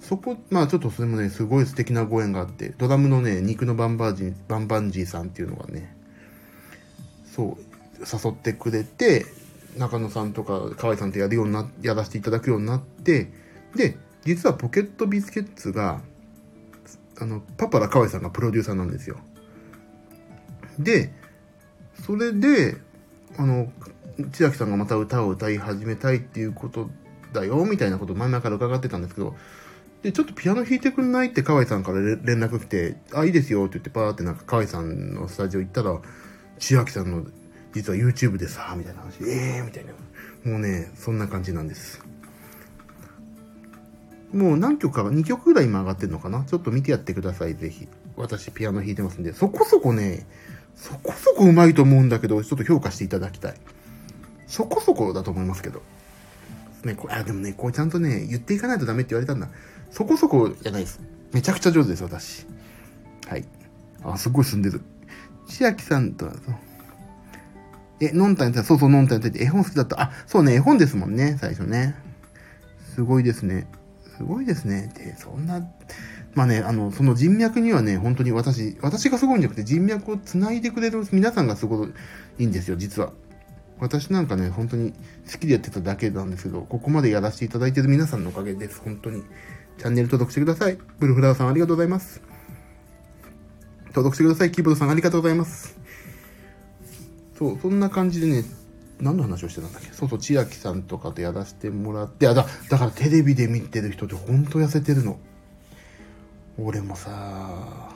[0.00, 5.96] そこ、まあちょっとそれもね、すごい素敵なご縁があって、ドラムのね、肉のバンバージー、バンバンジーさんっていうのがね、
[7.34, 7.62] そう、
[8.00, 9.26] 誘ってくれて、
[9.76, 13.30] 中野さんとか河合さんとやるようにな、やらせていただくようになって、
[13.74, 16.00] で、実はポケットビスケッツが、
[17.18, 19.16] あの、パパラ河合さんがプロデューサーなんですよ。
[20.78, 21.12] で、
[22.04, 22.76] それで、
[23.36, 23.72] あの、
[24.32, 26.90] 千秋さんがまた歌を歌い始めたいっていうこと
[27.32, 29.36] だよ、みたいなことを前々から伺ってたんですけど、
[30.06, 36.00] で、ちょっとピアノ弾いてくんないって河合さんから連絡来て、あ、いいですよって言ってパーってなんか河合さんのスタジオ行ったら、
[36.60, 37.26] 千秋さんの
[37.74, 39.90] 実は YouTube でさ、みたいな話、ええー、みたいな。
[40.48, 42.00] もうね、そんな感じなんです。
[44.32, 46.44] もう何曲か、2曲ぐらい今上がってるのかな？
[46.44, 47.88] ちょっと見てやってください、ぜひ。
[48.16, 50.24] 私ピアノ弾いてますんで、そこそこね、
[50.76, 53.54] そこそこ上手いと思うんだけど、ちょっと評価していただきたい。
[54.46, 55.82] そこそこだと思いますけど。
[56.84, 59.48] ね、こあ、でもね、こうちゃんとね、言っていかないとダメって言われたんだ。
[59.96, 61.00] そこそこじゃないです。
[61.32, 62.46] めちゃくちゃ上手です、私。
[63.28, 63.46] はい。
[64.04, 64.82] あ、すっごい進んでる。
[65.48, 66.30] 千秋さんと、
[68.00, 69.98] え、のんたんやったそうそう、のんたんやって絵本好きだった。
[69.98, 71.94] あ、そうね、絵本ですもんね、最初ね。
[72.94, 73.66] すごいですね。
[74.18, 74.92] すごいですね。
[74.94, 75.66] で、そんな、
[76.34, 81.88] まあね、あの、その人脈にはね、本当に私、私がすごいんじゃなくて人脈を繋いでくれる皆さんがすごい
[82.38, 83.14] いいんですよ、実は。
[83.78, 84.92] 私なんかね、本当に
[85.32, 88.82] 好きでやってただけなんですけど、ここまでやらせていただいてる皆さんのおかげです。
[88.84, 89.22] 本当に。
[89.78, 90.78] チャンネル登録してください。
[90.98, 92.22] ブルフラワーさんありがとうございます。
[93.88, 94.52] 登録してください。
[94.52, 95.78] キーボードさんありがとうございます。
[97.38, 98.44] そう、そんな感じでね、
[99.00, 99.88] 何の話をしてたんだっけ？
[99.92, 105.18] そうそう、千秋さんとかとやらせてもらって、あ、だ、だからテレビで見てる人ってほんと痩せてるの。
[106.58, 107.92] 俺もさ、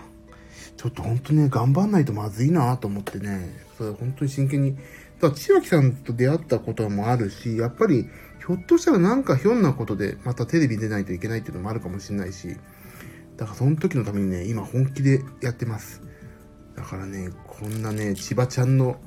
[0.76, 4.76] ちょっとほんとね、頑張んないとまずいなと思ってね、それ本当に真剣に。
[5.20, 8.06] だから千秋さんと出会ったこともあるし、やっぱり、
[8.50, 12.56] ひょっとしたらなんかひょんなことでまたテレビ出ないといけないっていうのもあるかもしれないし、
[13.36, 16.02] だからその時のためにね、今本気でやってます。
[16.74, 18.98] だからね、こんなね、千葉ちゃんの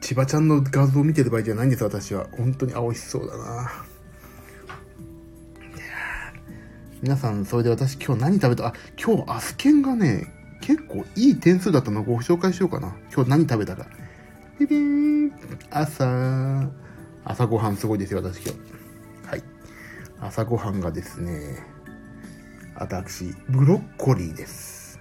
[0.00, 2.28] 千葉ちゃんの画像を見てる場合じゃないんです、私は。
[2.36, 3.84] 本当に青しそうだな。
[7.02, 8.68] 皆さん、それで私今日何食べた？
[8.68, 12.94] あ、今日アスケンがね、結構いい点数だったのをご紹介しようかな。
[13.12, 13.88] 今日何食べたか。
[14.60, 15.32] ビビーン
[15.70, 16.70] 朝、
[17.28, 19.28] 朝ごはんすごいですよ、私今日。
[19.28, 19.42] はい。
[20.20, 21.58] 朝ごはんがですね、
[22.76, 25.00] 私、ブロッコリーです。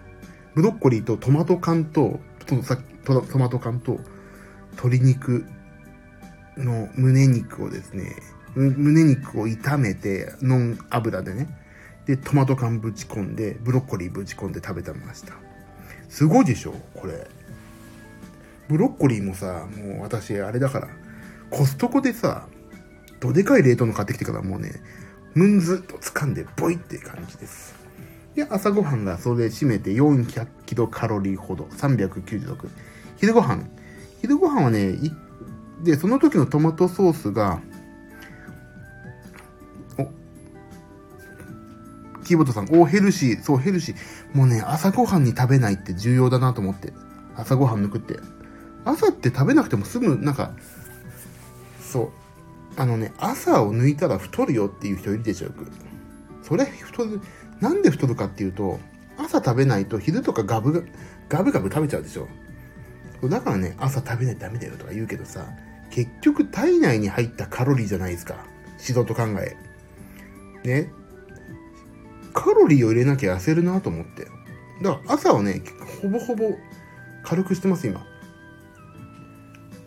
[0.56, 2.20] ブロッコリーとトマト缶と、
[2.64, 4.00] さトマト缶と、
[4.72, 5.46] 鶏肉
[6.58, 8.16] の胸肉をですね、
[8.56, 11.48] 胸肉を炒めて、ノン油でね、
[12.08, 15.36] で、トマト缶ぶち込んで、ブロッコリーぶち込んで食べてました。
[16.10, 17.28] すごいでしょこれ。
[18.68, 20.88] ブロッコリーもさ、もう私、あれだから、
[21.50, 22.48] コストコでさ、
[23.20, 24.82] どでかい冷凍の買ってきてからもうね、
[25.34, 27.76] ムンズと掴んで、ボイって感じです。
[28.36, 32.70] で、朝ごはんがそれで締めて400キロカロリーほど、396。
[33.18, 33.70] 昼ごはん、
[34.22, 34.98] 昼ご飯はね、
[35.84, 37.62] で、その時のトマトソースが、
[39.98, 40.08] お、
[42.24, 43.96] キーボードさん、お、ヘルシー、そう、ヘルシー。
[44.34, 46.94] もうね、朝ごはんに食べないって重要だなと思って。
[47.36, 48.20] 朝ごはん抜くって。
[48.84, 50.54] 朝って食べなくてもすぐ、なんか、
[51.92, 52.10] そう。
[52.78, 55.68] あのね、朝を抜いたら太るよっていう人いるでしょ、よく。
[56.42, 57.22] それ、太る、
[57.62, 58.80] なんで太るかっていうと、
[59.18, 60.86] 朝食べないと昼とかガブ
[61.30, 62.28] ガブガブ食べちゃうでしょ。
[63.30, 65.46] だからね、朝食べないとダメだよとか言うけどさ、
[65.90, 68.36] 結局体内に入ったカロリーじゃないですか。
[68.86, 69.56] 指導と考え。
[70.68, 70.92] ね。
[72.34, 74.26] カロリーを入れなきゃ痩せるなと思って。
[74.84, 75.62] だから朝はね、
[76.02, 76.58] ほぼほぼ
[77.24, 78.06] 軽くしてます、今。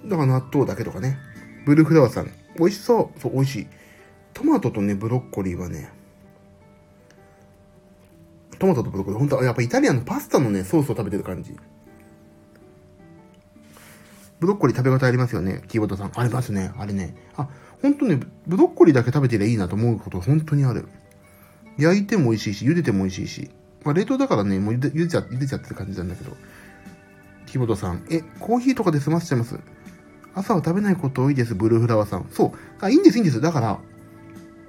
[0.07, 1.19] だから納豆だけとかね。
[1.65, 3.21] ブルーフラワーさん、美味しそう。
[3.21, 3.67] そう、美味しい。
[4.35, 5.91] トマトとね、ブロッコリーはね、
[8.59, 11.57] トマトとブロッコリー、本当やっぱイタリアンのパスタのね、ソースを食べてる感じ。
[14.41, 16.13] ブロッコリー食べ応えありますよね、キーボードさん。
[16.15, 17.15] ありますね、あれね。
[17.37, 17.49] あ、
[17.83, 20.89] ほんとね、ブロッコリーだけ食べてりゃいいなと思うこと本当にある。
[21.77, 23.51] 焼いても美味しいし、茹でても美味しいし。
[23.85, 26.37] まあ、冷凍だからね、もう茹で茹でちゃ、茹でちゃってる感じなんだけど。
[27.47, 29.59] キーボードさん、え、コーヒーとかで済ませちゃいます？
[30.35, 32.27] 朝は食べないこと多いです、ブルーフラワーさん。
[32.31, 32.53] そう。
[32.81, 33.41] あ、いいんです、いいんです。
[33.41, 33.79] だから、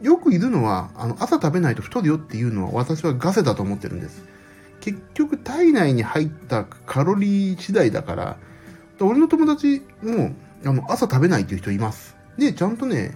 [0.02, 4.24] よくいるのは、あの、朝食べないと太るよっていうのは私はガセだと思ってるんです。
[4.80, 8.38] 結局体内に入ったカロリー次第だから、
[9.02, 10.34] 俺の友達も、
[10.66, 12.16] あの、朝食べないっていう人います。
[12.38, 13.16] で、ちゃんとね、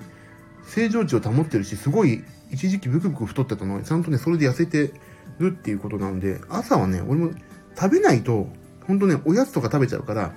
[0.66, 4.94] 正常値を保ってるし、すごい、一時期ブクブク太ってたのに、ちゃんとね、それで痩せて
[5.40, 7.32] るっていうことなんで、朝はね、俺も
[7.76, 8.48] 食べないと、
[8.86, 10.34] ほんとね、おやつとか食べちゃうから、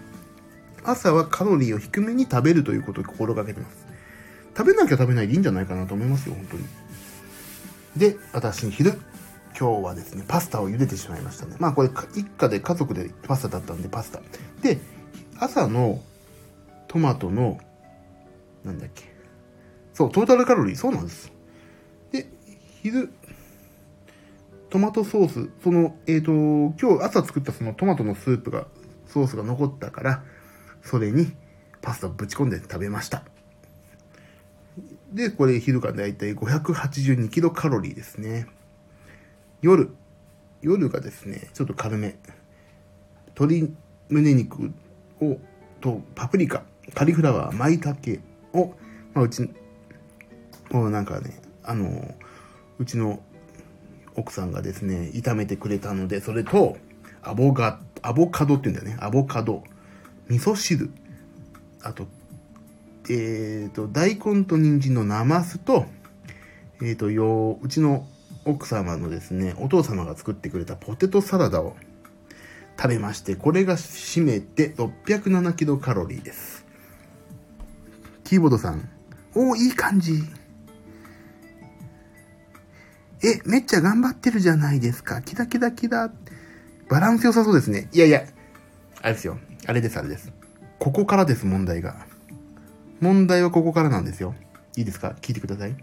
[0.87, 3.87] 朝はカロリーを低めに食べるということを心がけてます。
[4.57, 6.65] 食べなきゃ食べないでいいんじゃないかなと思いますよ、本当に。
[7.97, 8.93] で、私、昼、
[9.59, 11.57] 今日はですね、パスタを茹でてしまいましたね。
[11.59, 14.21] まあこれ、一家で家族でパスタだったんで、パスタ。
[14.63, 14.79] で、
[15.39, 16.01] 朝の
[16.89, 17.59] トマトの、
[18.65, 19.05] なんだっけ。
[19.93, 21.33] そう、トータルカロリー、そうなんです。
[22.13, 22.29] で、
[22.83, 23.11] 昼、
[24.71, 26.33] トマトソース、その、えっ、ー、と、
[26.81, 28.67] 今日朝作ったそのトマトのスープが、
[29.07, 30.23] ソースが残ったから、
[30.87, 31.33] それに
[31.83, 33.25] パスタをぶち込んで食べました。
[35.13, 38.47] で、これ昼がだいたい582キロカロリーですね。
[39.63, 39.91] 夜、
[40.63, 42.17] 夜がですね、ちょっと軽め。
[43.29, 43.75] 鶏
[44.09, 44.73] 胸肉
[45.21, 45.39] を、
[45.81, 46.63] と、パプリカ、
[46.95, 48.23] カリフラワー、舞茸
[48.53, 48.75] を、
[49.13, 49.51] まあ、うち、
[50.71, 52.15] もうなんかね、あの、
[52.79, 53.21] うちの
[54.15, 56.77] 奥さんがですね、炒めてくれたので、それと、
[57.23, 59.03] アボガ、アボカドって言うんだよね。
[59.05, 59.65] アボカド、
[60.29, 60.91] 味噌汁、
[61.83, 62.07] あと、
[63.09, 65.87] えっ、ー、と、大根と人参のナマスと、
[66.81, 68.07] えっ、ー、と、よう、うちの
[68.45, 71.77] 奥様のですね、お父様が作ってくれたポテトサラダを
[72.77, 76.67] 食べまして、これが締めて607キロカロリーです。
[78.25, 78.89] キーボードさん、
[79.35, 80.23] おー、いい感じ。
[83.23, 85.23] え、めっちゃ頑張ってるじゃないですか。
[85.23, 86.11] キラキラキラ。
[86.89, 87.89] バランス良さそうですね。
[87.93, 88.25] いやいや、
[89.03, 89.39] あれですよ。
[89.67, 90.33] あれです、あれです。
[90.79, 92.07] ここからです、問題が。
[93.01, 94.35] 問題はここからなんですよ。
[94.77, 95.17] いいですか？
[95.21, 95.77] 聞いてください。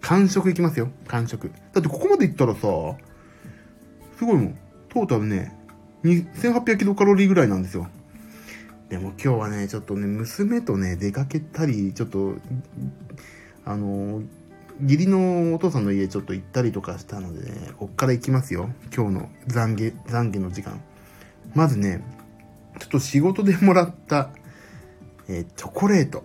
[0.00, 0.88] 完食いきますよ。
[1.06, 1.52] 完食。
[1.72, 2.60] だってここまでいったらさ、
[4.18, 4.58] すごいもん。
[4.88, 5.56] トータルね、
[6.02, 7.88] 1800キロカロリーぐらいなんですよ。
[8.88, 12.34] でも今日はね、ちょっとね、娘とね、出かけたり、ちょっと、
[13.64, 14.22] あの、
[14.82, 18.70] 義理のお父さんの家ちょっと行ったりとかしたのでね、こっから行きますよ。
[18.92, 20.80] 今日の懺悔、懺悔の時間。
[21.54, 22.02] まずね、
[22.78, 24.30] ちょっと仕事でもらった、
[25.28, 26.24] えー、チョコレート。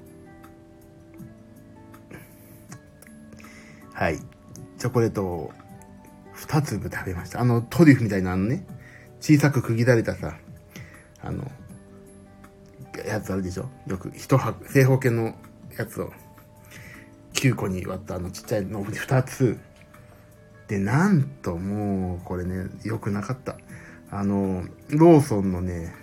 [3.93, 4.19] はい。
[4.77, 5.53] チョコレートを
[6.35, 7.39] 2粒食べました。
[7.41, 8.65] あの、トリュフみたいなあのね、
[9.21, 10.37] 小さく区切られたさ、
[11.21, 11.49] あの、
[13.07, 13.69] やつあるでしょ？
[13.87, 15.35] よく、一箱、正方形の
[15.77, 16.11] やつを
[17.33, 19.57] 9個に割ったあのちっちゃいの2つ。
[20.67, 23.57] で、なんともう、これね、良くなかった。
[24.11, 25.93] あの、ローソンのね、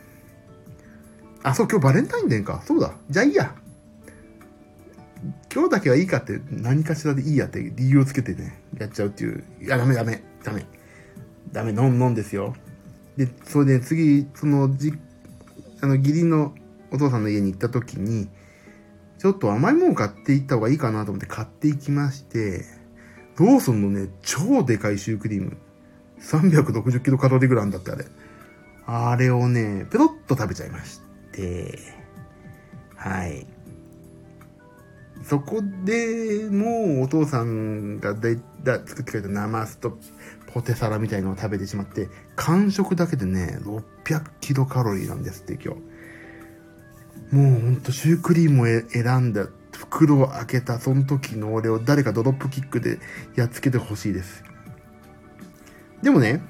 [1.43, 2.63] あ、そう、今日バレンタインデーか。
[2.67, 2.93] そうだ。
[3.11, 3.55] じゃあいいや。
[5.53, 9.45] 今日だけはいいかって何かしらでいいやって理由をつけてね、やっちゃうっていう。
[9.61, 10.23] いや、ダメダメ。
[10.43, 10.67] ダメ。
[11.53, 12.55] ダメ、ノンノンですよ。
[13.17, 14.93] で、それで次、その、じ、
[15.81, 16.55] あの、義理の
[16.91, 18.29] お父さんの家に行った時に、
[19.19, 22.65] ちょっと甘いもの買っていった方がいいかなと思って買っていきまして、
[23.37, 25.57] ローソンのね、超でかいシュークリーム。
[26.21, 28.05] 360キロカロリーグラムだってあれ。
[28.87, 31.79] あれをね、ペロッと食べちゃいましたて、
[32.97, 33.47] はい。
[35.25, 38.31] そこでもうお父さんがだ
[38.65, 39.99] だ作ってくれたナマスと
[40.53, 45.93] ポテサラみたいのを食べてしまって、完食だけでね、600キロカロリーなんですって今日。
[47.35, 52.99] もうほんとシュークリームを選んだ、袋を開けたその時の俺を誰かドロップキックで
[53.37, 54.45] やっつけてほしいです。
[56.03, 56.43] でもね、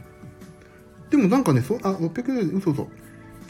[1.11, 2.89] でもなんかね、そあ、600円、嘘嘘。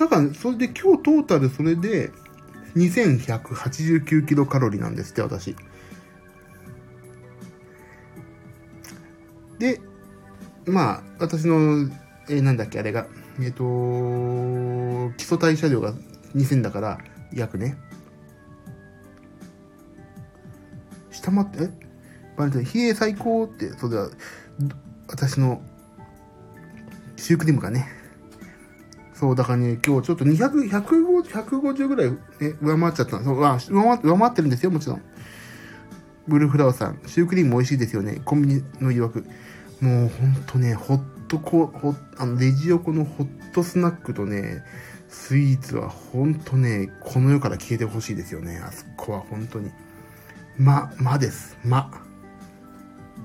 [0.03, 2.11] だから、それで今日トータルそれで
[2.75, 5.55] 2189キロカロリーなんですって、私。
[9.61, 9.81] で、
[10.67, 11.89] まあ、私の、
[12.29, 13.07] えー、なんだっけ、あれが、
[13.39, 15.93] えっ、ー、と、基礎代謝量が
[16.35, 16.99] 2000だから、
[17.33, 17.77] 約ね。
[21.13, 21.71] 下回って、え？
[22.37, 24.11] バレて、冷え最高って、それは、
[25.07, 25.63] 私の、
[27.17, 28.02] シュークリームがね。
[29.23, 32.19] そう、だからね、今日ちょっと200、150、150ぐらい、ね、
[32.61, 35.03] 上回っちゃったそう上回上回ってるんですよ、もちろん。
[36.27, 38.21] ブルーフラワーさん、シュークリーム美味しいですよね。
[38.25, 39.25] コンビニの曰く。
[39.81, 44.65] もうほんとね、ホットコ、ホあの、レジ横のホットスナックとね、
[45.09, 48.61] スイーツはほんとね、この世から消えてほしいですよね。
[48.67, 49.71] あそこは本当に。
[50.59, 51.57] ま、まです。
[51.65, 51.93] ま。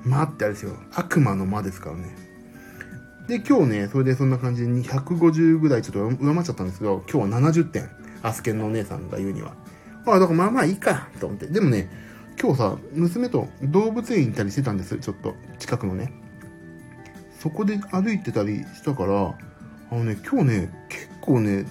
[0.04, 0.78] まってあれですよ。
[0.94, 2.27] 悪魔の魔ですからね。
[3.28, 7.90] で、今日ね、それでそんな感じで250ぐらいちょっと上回っちゃったんですけど、今日は70点。
[8.24, 9.54] アスケンのお姉さんが言うには。
[10.06, 11.48] まあ、だからまあまあいいか、と思って。
[11.48, 11.90] でもね、
[12.42, 14.98] 今日さ、娘と動物園行ったりしてたんです。
[14.98, 16.14] ちょっと、近くのね。
[17.40, 19.36] そこで歩いてたりしたから、
[19.92, 21.66] あのね、今日ね、結構ね、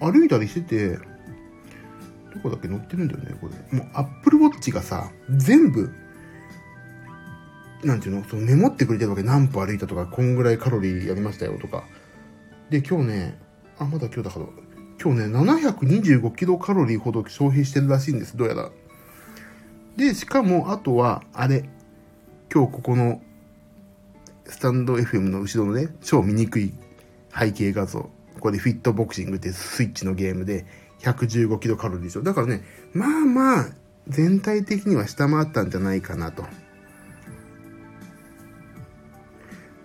[0.00, 0.88] 歩いたりしてて、
[2.34, 2.68] どこだっけ？
[2.68, 3.78] 乗ってるんだよね、これ。
[3.78, 5.92] もう、アップルウォッチがさ、全部、
[7.84, 9.22] なんていうの、そのメモってくれてるわけ。
[9.22, 11.84] 何歩歩いたとか、こんぐらいカロリーやりましたよとか。
[12.70, 13.38] で、今日ね、
[13.78, 14.46] あ、まだ今日だから、
[15.02, 18.70] 今日ね、725キロカロリーほど消費してるらしいんです、どうやら。
[19.96, 21.68] で、しかも、あとは、あれ、
[22.52, 23.20] 今日ここの、
[24.46, 26.72] スタンド FM の後ろのね、超醜い
[27.36, 28.10] 背景画像。
[28.38, 30.66] これフィットボクシングってスイッチのゲームで
[31.00, 32.22] 115キロカロリーでしょ。
[32.22, 33.66] だからね、まあまあ、
[34.08, 36.44] 全体的には下回ったんじゃないかなと。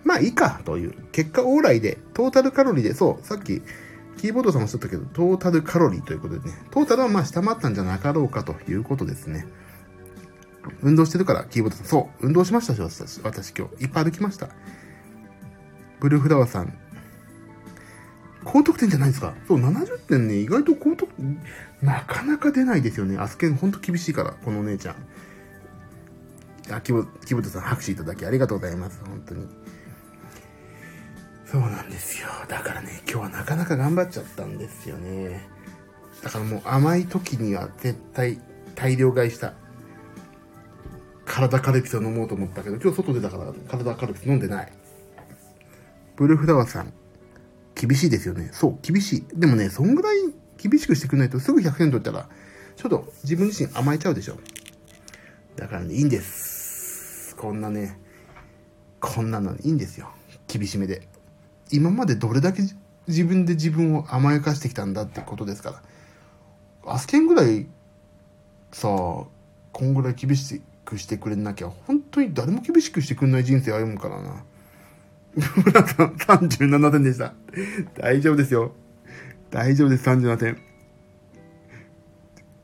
[0.08, 0.94] まあいいかという。
[1.12, 3.62] 結果往来で、トータルカロリーで、そう、さっき、
[4.16, 9.46] キーボードさんもおっしゃったけど、トータルカロリーということでね、トータルはまあ下回ったんじゃなかろうかということですね。
[10.82, 11.86] 運動してるから、キーボードさん。
[11.86, 13.84] そう、運動しましたし、私、私今日。
[13.84, 14.48] いっぱい歩きました。
[16.00, 16.74] ブルーフラワーさん、
[18.46, 19.34] 高得点じゃないですか。
[19.46, 21.42] そう、70点ね、意外と高得点、
[21.82, 23.18] なかなか出ないですよね。
[23.18, 24.96] アスケンほんと厳しいから、このお姉ちゃん。
[26.74, 29.02] あ、キボ、キボトさん拍手いただきありがとうございます。
[29.06, 29.48] 本当に。
[31.50, 32.28] そうなんですよ。
[32.50, 35.48] だからね、今日はなかなか頑張っちゃったんですよね。
[36.22, 38.42] だからもう甘い時には絶対
[38.76, 39.54] 大量買いした。
[41.26, 44.74] 体カルピスを飲もうと思ったけど、今日外出たから体カルピス飲んでない。
[46.18, 46.92] ブルフラワーさん、
[47.76, 48.50] 厳しいですよね。
[48.52, 49.26] そう、厳しい。
[49.34, 50.18] でもね、そんぐらい
[50.58, 52.28] 厳しくしてくれないとすぐ100点取ったら、
[52.76, 54.38] ちょっと自分自身甘えちゃうでしょ。
[55.56, 57.36] だからね、いいんです。
[57.38, 58.00] こんなね、
[59.00, 60.12] こんなのいいんですよ。
[60.48, 61.08] 厳しめで。
[61.72, 62.64] 今までどれだけ
[63.08, 65.82] 自分で自分を甘やかしてきたんだってことですから。
[66.86, 67.68] アスケンぐらい、
[68.72, 69.30] さあ、こ
[69.82, 74.44] んぐらい厳しくしてくれなきゃ、本当に誰も厳しくしてくれない人生歩むからな。
[75.66, 77.34] 村さん37点でした。
[77.96, 78.72] 大丈夫ですよ。
[79.52, 80.58] 大丈夫です、37点。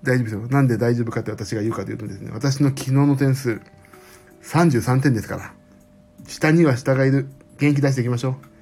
[0.03, 0.47] 大丈夫ですよ。
[0.47, 3.61] なんで大丈夫かって私が言うかというとですね、私の昨日の点数、
[4.43, 5.53] 33点ですから。
[6.27, 7.27] 下には下がいる。
[7.59, 8.52] 元気出していきましょう。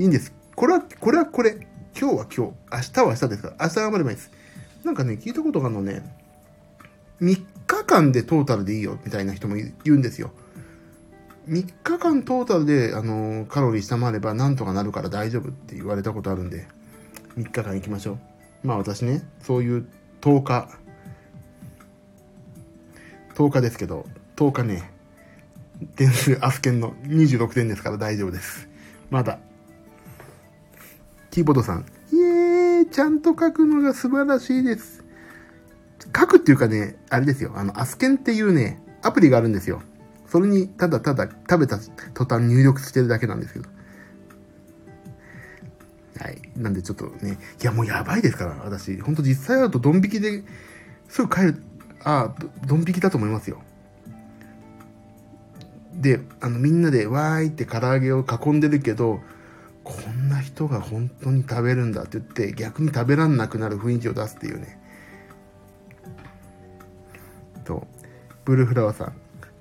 [0.00, 0.32] いいんです。
[0.56, 1.58] これは、これはこれ。
[1.94, 2.38] 今日は今日。
[2.38, 2.46] 明
[2.94, 3.56] 日は明日ですから。
[3.60, 4.30] 明日頑張ればいいです。
[4.82, 6.02] なんかね、聞いたことがあるのね、
[7.20, 10.30] 3日間でトータルでいいよ、みたいな人も言うんですよ。
[11.50, 16.66] 3日間トータルで、あの、カロリー下回ればなんとかなるから大丈夫って言われたことあるんで、
[17.36, 18.12] 3日間行きましょ
[18.64, 18.66] う。
[18.66, 19.86] まあ私ね、そういう
[20.22, 20.66] 10日、
[23.34, 24.90] 10日ですけど、10日ね、
[25.94, 28.66] 点数、アスケンの26点ですから大丈夫です。
[29.10, 29.40] まだ。
[31.30, 35.04] キーボードさん、イエーイちゃんと書くのが素晴らしいです。
[36.16, 37.52] 書くっていうかね、あれですよ。
[37.54, 39.82] あの、アスケンっていうね、アプリがあるんですよ。
[40.26, 41.78] それにただただ食べた
[42.14, 43.68] 途端入力してるだけなんですけど。
[46.18, 46.40] はい。
[46.56, 49.00] なんでちょっとね、いやもうやばいですから、私。
[49.00, 50.42] ほんと実際会うとドン引きで、
[51.08, 51.62] すぐ帰る、
[52.02, 53.62] ああ、ドン引きだと思いますよ。
[55.94, 59.20] で、あのみんなでわーいって唐揚げを囲んでるけど、
[59.90, 64.78] こんな人が本当に食べるんだって言って逆に食べらんなくなる雰囲気を出すっていうね。
[67.64, 67.86] と、
[68.44, 69.12] ブルーフラワーさん。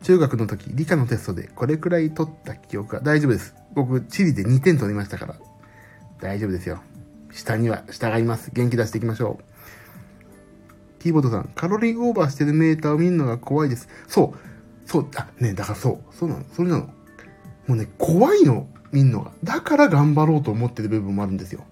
[0.01, 3.55] 中学の時、理科のテストでこれくらい取った記憶が大丈夫です。
[3.73, 5.35] 僕、地理で2点取りましたから。
[6.21, 6.79] 大丈夫ですよ。
[7.31, 8.51] 下には従います。
[8.53, 9.43] 元気出していきましょう。
[10.99, 13.87] キーボードさん、カロリーオーバーしてるメーターを見るのが怖いです。
[14.07, 14.89] そう。
[14.89, 15.07] そう。
[15.15, 16.15] あ、ね、だからそう。
[16.15, 16.45] そうなの。
[16.53, 16.85] それなの。
[16.85, 16.93] も
[17.69, 18.67] うね、怖いの。
[18.91, 19.31] 見んのが。
[19.43, 21.63] だから頑張ろうと思ってる部分もあるんですよ。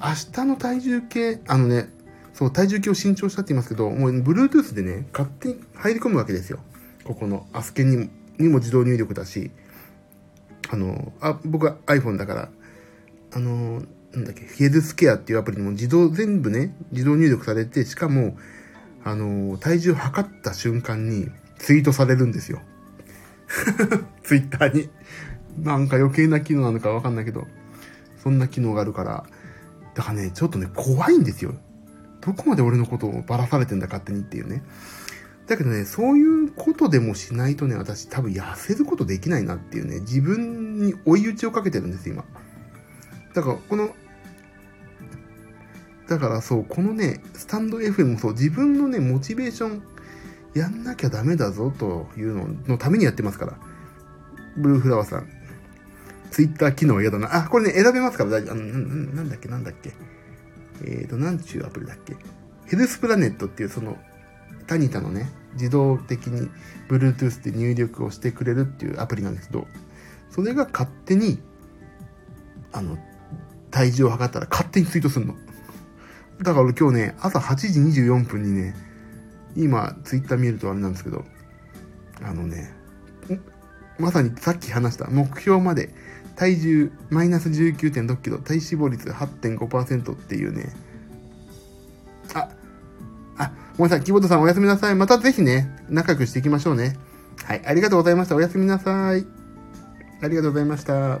[0.00, 1.88] 明日の体重計、あのね、
[2.32, 6.58] そう、体重計を新調したって言いますけど、もう Bluetooth でね、勝手に入り込むわけですよ。
[7.04, 9.50] ここのアスケにもにも自動入力だし、
[10.70, 12.48] あの、あ、僕は iPhone だから、
[13.32, 13.82] あの、
[14.12, 18.36] なんだっけ、ヘルスケアっていうアプリにも自動、全部ね、自動入力されて、しかも、
[19.04, 21.28] あの、体重測った瞬間に
[21.58, 22.62] ツイートされるんですよ。
[24.22, 24.90] ツイッターに。
[25.58, 27.46] なんか余計な機能なのかわかんないけど、
[28.22, 29.24] そんな機能があるから、
[29.94, 31.54] だからね、ちょっとね、怖いんですよ。
[32.20, 34.62] どこまで俺のことをばらされてんだ勝手にっていうね。
[35.46, 42.24] だけどね、そういうことでもしないとね、私多分痩せることできないなっていうね、自分に追い打ちをかけてるんです今。
[43.34, 43.94] だから、この、
[46.08, 49.82] だからそう、このね、スタンド FM もそう、自分のね、モチベーション、
[50.54, 53.58] やんなきゃダメだぞというののためにやってますから。
[54.56, 55.28] ブルーフラワーさん。
[56.34, 57.44] ツイッター機能嫌だな。
[57.44, 58.54] あ、これね、選べますから大丈夫。
[58.54, 59.92] あの、なんだっけ、なんだっけ。
[60.82, 62.16] えっ、ー、と、なんちゅうアプリだっけ
[62.66, 63.96] ヘルスプラネットっていうその、
[64.66, 66.50] タニタのね、自動的に
[66.88, 69.68] Bluetooth で入力をしてくれるっていうアプリなんですけど、
[70.28, 71.38] それが勝手に、
[72.72, 72.98] あの、
[73.70, 75.36] 体重を測ったら勝手にツイートするの。
[76.42, 77.54] だから今日ね、朝8
[77.92, 78.74] 時24分にね、
[79.54, 81.24] 今、ツイッター見るとあれなんですけど、
[82.24, 82.73] あのね、
[83.98, 85.90] まさにさっき話した目標まで
[86.36, 90.72] 体重マイナス19.6キロ、体脂肪率8.5%っていうね。
[92.34, 92.48] あ、
[93.38, 94.94] あ、ごめんなさい、キーボードさんおやすみなさい。
[94.94, 96.96] またぜひね、仲良くしていきましょうね。
[97.44, 98.36] はい、ありがとうございました。
[98.36, 99.26] おやすみなさい。
[100.22, 101.20] ありがとうございました。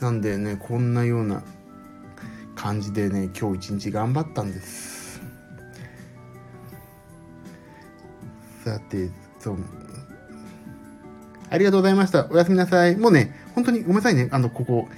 [0.00, 1.42] なんでね、こんなような
[2.54, 5.22] 感じでね、今日一日頑張ったんです。
[8.64, 9.08] さて、
[9.38, 9.58] そう、
[11.50, 12.26] ありがとうございました。
[12.30, 12.96] おやすみなさい。
[12.96, 14.28] もうね、本当にごめんなさいね。
[14.32, 14.88] あの、ここ、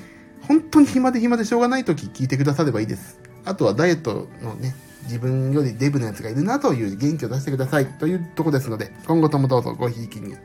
[0.43, 3.21] 本当に暇で暇でしょうがない時聞いてくださればいいです。
[3.45, 4.75] あとはダイエットのね、
[5.05, 10.37] 自分よりデブなやつがいるなという元気を出してくださいというとこですので、今後ともどうぞごひいきに。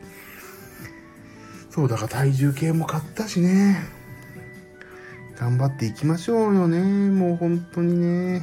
[1.69, 3.77] そう、だから体重計も買ったしね。
[5.35, 6.79] 頑張っていきましょうよね。
[7.09, 8.41] もう本当にね。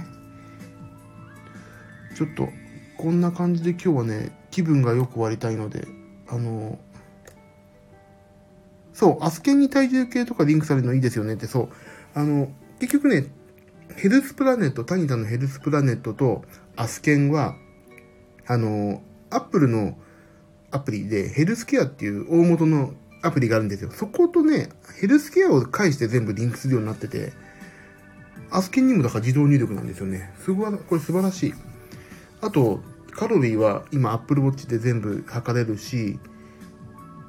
[2.17, 2.49] ちょっと、
[2.99, 5.87] こんな感じで今日はね、気分がよく終わりたいので、
[6.29, 6.79] あの、
[9.01, 11.69] そう、アスケンに体重計とかリンクされるのいいですよねって、そう。
[12.13, 13.29] あの、結局ね、
[13.97, 16.45] ヘルスプラネット、タニタのヘルスプラネットと
[16.77, 17.57] アスケンは、
[18.47, 19.97] あの、アップルの
[20.71, 22.93] アプリでヘルスケアっていう大元の
[23.23, 23.91] アプリがあるんですよ。
[23.91, 24.69] そことね、
[25.01, 27.33] ヘルスケアを介して全部リンクするようになってて、
[28.51, 30.31] アスケンにもだから自動入力なんですよね。
[30.45, 31.55] すごい、これ素晴らしい。
[32.43, 32.83] あと、
[33.13, 36.21] カロリーは今 Apple Watch で全部測れるし、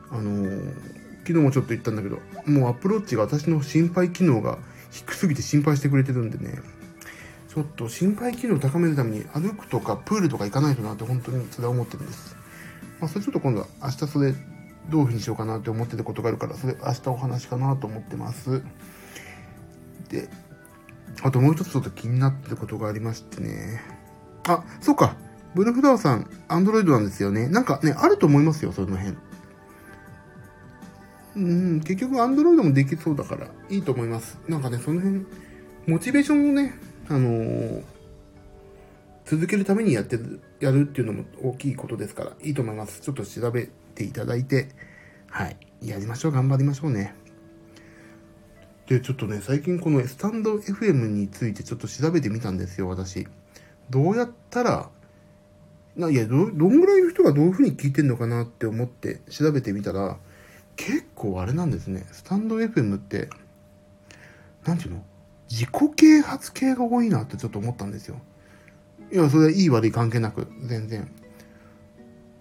[0.09, 4.57] あのー昨日もちょっと言ったんだけど、もうアプローチが私の心配機能が
[4.91, 6.59] 低すぎて心配してくれてるんでね、
[7.47, 12.35] ちょっと心配機能を高めるために歩くとかプールとか行かないとなって本当にそれは思ってるんです。
[12.99, 14.33] まあ、それちょっと今度は明日それ
[14.89, 18.63] どういうふうにしようかなって思ってたことがあるから、それ明日お話かなと思ってます。
[20.09, 20.29] で、
[21.21, 23.81] あともう一つちょっと気になってることがありましてね。
[24.47, 25.15] あ、そうか。
[25.53, 27.47] ブルフラワーさん、アンドロイドなんですよね。
[27.49, 29.17] なんかね、あると思いますよ、その辺。
[31.35, 34.37] うん、結局アンドロイドもできそうだから、いいと思います。
[34.47, 35.25] なんかね、その辺、
[35.87, 36.73] モチベーションをね、
[37.09, 37.83] あのー
[39.31, 42.99] 続けるためにやってる、やるっていうのも大きいことですから、いいと思います。
[42.99, 44.67] ちょっと調べていただいて、
[45.29, 47.15] はい、やりましょう、頑張りましょうね。
[48.87, 53.25] で、ちょっとね、最近このスタンド FM についてちょっと調べてみたんですよ、私。
[53.89, 54.89] どうやったら、
[55.95, 60.17] ないやど、どんぐらいの人がどういう風に聞いてんのかなって思って調べてみたら、
[60.81, 62.07] 結構あれなんですね。
[62.11, 63.29] スタンド FM って、
[64.65, 65.03] なんていうの？
[65.47, 68.15] 自己啓発系が多いなってちょっと思ったんですよ。
[69.11, 71.11] いや、それはいい悪い関係なく、全然。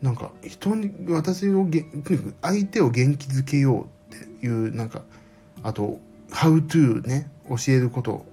[0.01, 5.03] なんか、人に、私をげ、とに相手を元気づけようっていう、なんか、
[5.63, 8.25] あと、how to ね、教えること、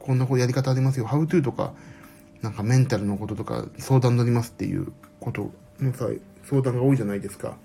[0.00, 1.06] こんなこうやり方ありますよ。
[1.06, 1.74] how to とか、
[2.40, 6.08] なんかメンタルのこととか相談乗りますっていうことのさ、
[6.42, 7.56] 相談が多いじゃないですか。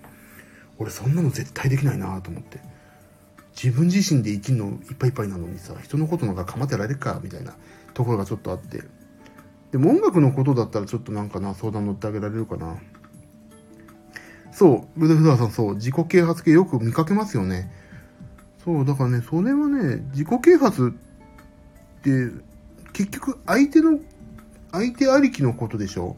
[0.79, 2.59] 俺そんなの絶対できないなと思って。
[3.61, 7.55] 自分自身で生きるのいっぱいいっぱいなのにさ、人のことなんか構ってられるか、みたいな
[7.95, 8.83] ところがちょっとあって。
[9.71, 12.77] でも音楽のことだったらちょっとなんかな、相談乗ってあげられるかな。
[14.51, 17.71] そう、ブルーフラーさんそう、自己啓発系よく見かけますよね。
[18.63, 20.93] そう、だからね、それはね、自己啓発
[21.99, 22.31] って、
[22.93, 23.99] 結局相手の、
[24.71, 26.17] 相手ありきのことでしょ。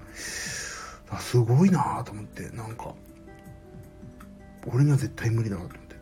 [1.19, 2.93] すごいなぁと思って、なんか、
[4.67, 5.95] 俺には絶対無理だなと思って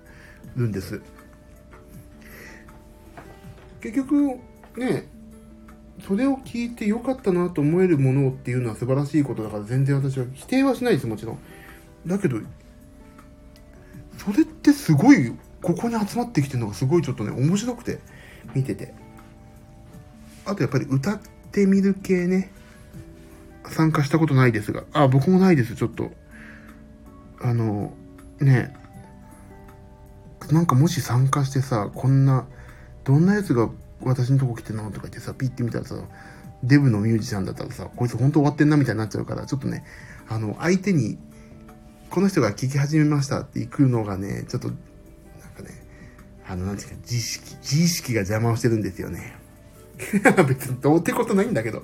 [0.56, 1.02] るんです。
[3.82, 4.40] 結局、
[4.78, 5.08] ね、
[6.06, 11.40] それを聞いてよかったなと思えるものっていうのは素晴らしいことだから全然私は否定はしないです、もちろん。
[12.06, 12.40] だけど、
[14.18, 18.00] それってすごい、ここに集まってきてるのがすごいちょっとね、面白くて、
[18.54, 18.94] 見てて。
[20.46, 21.20] あとやっぱり歌っ
[21.52, 22.52] てみる系ね。
[23.70, 24.84] 参加したことないですが。
[24.94, 26.12] あ、僕もないです、ちょっと。
[27.42, 27.94] あの、
[28.40, 28.74] ね
[30.52, 32.46] なんかもし参加してさ、こんな、
[33.04, 33.70] どんなやつが
[34.02, 34.90] 私のとこ来てんの？
[34.92, 35.96] とか言ってさ、ピッて見たらさ、
[36.64, 39.84] デブのミュージシャンだったらさ、こいつ本当終わってんなみたいになっちゃうから、ちょっとね、
[40.30, 41.18] あの、相手に、
[42.10, 45.70] この人が聞き始めましたって行くのがね、ちょっと、なんかね、
[46.48, 49.36] あの、なんていうか、自意識、自意識が邪魔をしてるんですよね。
[50.48, 51.84] 別にどうってことないんだけど。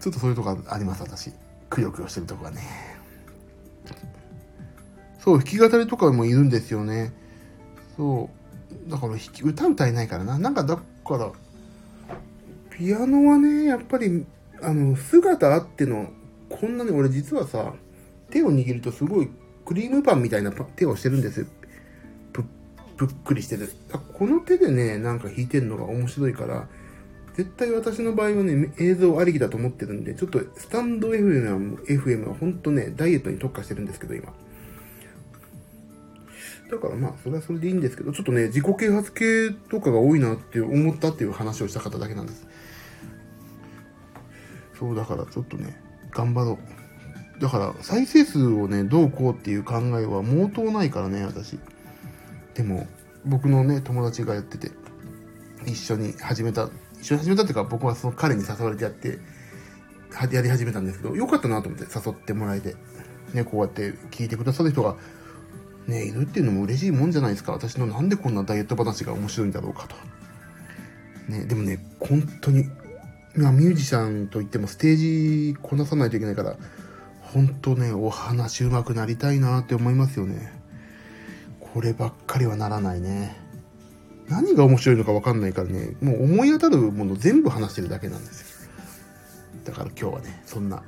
[0.00, 1.32] ちょっとそういうとこあります、私。
[1.70, 2.95] くよくよしてるとこがね。
[5.26, 7.12] そう、弾き語りとかもいるんですよね。
[7.96, 8.30] そ
[8.86, 8.90] う。
[8.90, 10.38] だから弾き、歌歌えないからな。
[10.38, 10.82] なんかだか
[11.18, 11.32] ら、
[12.70, 14.24] ピアノはね、やっぱり、
[14.62, 16.10] あの、姿あっての、
[16.48, 17.74] こんなに俺実はさ、
[18.30, 19.28] 手を握るとすごい
[19.64, 21.46] クリームパンみたいな手をしてるんですよ。
[22.32, 22.44] ぷ
[22.96, 23.68] ぷっくりしてる。
[24.14, 26.68] この手でね、なんか弾いてるのが面白いから、
[27.34, 31.58] 絶対私の場合はね、映像ありきだと思ってるんで、ちょっとスタンド FM は、
[31.88, 34.32] FM は本当ね、ダイエットに特化してるんですけど、今。
[36.70, 42.46] だからまあ、それはそれでいいんですけど、ちょっとね、自己啓発系とかが多いなって思ったっていう話をした方だけなんです。
[44.78, 46.58] そう、だからちょっとね、頑張ろ
[47.38, 47.40] う。
[47.40, 51.58] だから、再生数をね、どうこうっていう考えは毛頭ないからね、私。
[52.54, 52.86] でも、
[53.24, 54.72] 僕のね、友達がやってて、
[55.66, 56.68] 一緒に始めた、
[57.00, 59.18] 一緒に始めたっていうか、僕はその彼に誘われてやって、
[60.32, 62.74] やり始めたんですけど、よかったなと思って誘ってもらえて、
[63.34, 64.96] ね、こうやって聞いてくださる人が、
[65.86, 67.52] ね、いるっていうのも嬉しいもんじゃないですか。
[67.52, 69.96] 私のなんでこんなダイエット話が面白いんだろうかと。
[71.32, 72.64] ね、でもね、本当に、
[73.34, 76.56] まあ、ミュージシャンといってもステージこなさないといけないから、
[77.20, 80.52] 本当ね、お話上手くなりたいなって思いますよね。
[81.60, 83.36] こればっかりはならないね。
[84.28, 88.70] 何が面白いのかわかんないからね、もう思い当たるもの全部話してるだけなんですよ。
[89.64, 90.82] だから今日はね、そんな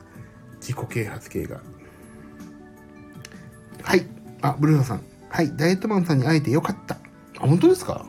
[0.61, 1.61] 自己啓発系が。
[3.82, 4.17] はい。
[4.43, 5.03] あ、ブルーノさん。
[5.28, 5.57] はい。
[5.57, 6.97] ダイエットマンさんに会えてよかった。
[7.39, 8.07] あ、本当ですか？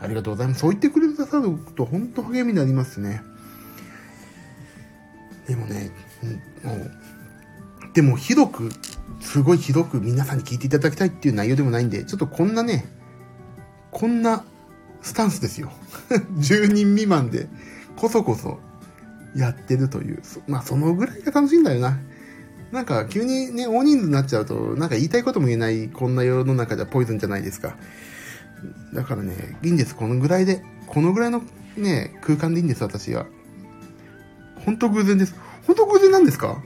[0.00, 0.60] ありがとうございます。
[0.60, 3.22] そう言ってくれてくださると本当励みになりますね。
[5.46, 5.90] でもね、
[6.22, 6.90] うんもう、
[7.92, 8.70] でもひどく、
[9.20, 12.86] すごいひどく皆さんに聞いていただきたいっていう内容でもないんで、ちょっとこんなね、
[13.90, 14.44] こんな
[15.02, 15.72] スタンスですよ。
[16.38, 17.48] 10人未満で、
[17.96, 18.58] こそこそ
[19.34, 20.20] やってるという。
[20.22, 21.98] そまあ、そのぐらいが楽しいんだよな。
[22.72, 27.76] なんか、急にね、大人数になっちゃうと、なんか言いたいことも言えない、こんな世の中じゃポイズンじゃないですか。
[28.94, 29.96] だからね、いいんです。
[29.96, 30.62] このぐらいで。
[30.86, 31.42] このぐらいの
[31.76, 33.26] ね、空間でいいんです、私は。
[34.64, 35.34] 本当偶然です。
[35.66, 36.62] 本当偶然なんですか？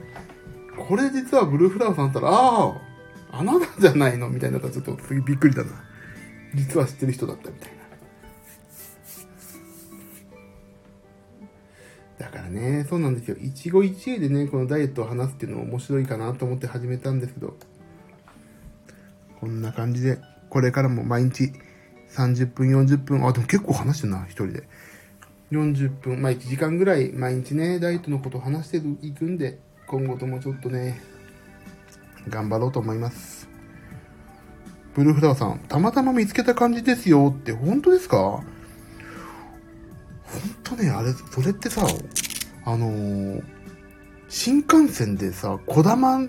[0.88, 4.28] これ実はブルーフラワーさんだったら、ああ、あなたじゃないの？
[4.28, 5.70] みたいなのがちょっとびっくりだな。
[6.54, 7.83] 実は知ってる人だったみたいな。
[12.24, 13.36] だからね、そうなんですよ。
[13.38, 17.54] 一期一会でね、このダイエットを話すっていうのも面白いかなと思って始めたんですけど、
[19.40, 20.18] こんな感じで、
[20.48, 21.52] これからも毎日
[22.12, 24.68] 30分、40分、あ、でも結構話してるな、一人で。
[25.50, 31.02] 40分、まあ1時間ぐらい毎日ね、ダイエットのことを話していくんで、今後ともちょっとね、
[32.30, 33.46] 頑張ろうと思います。
[34.94, 38.42] ブルーフラワーさん、たまたま見つけた感じですよって、本当ですか？
[40.24, 41.86] 本当ね、あれ、それってさ、
[42.64, 43.42] あのー、
[44.28, 46.28] 新幹線でさ、小玉に、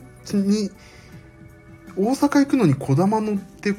[1.97, 3.73] 大阪行くのに小玉乗って、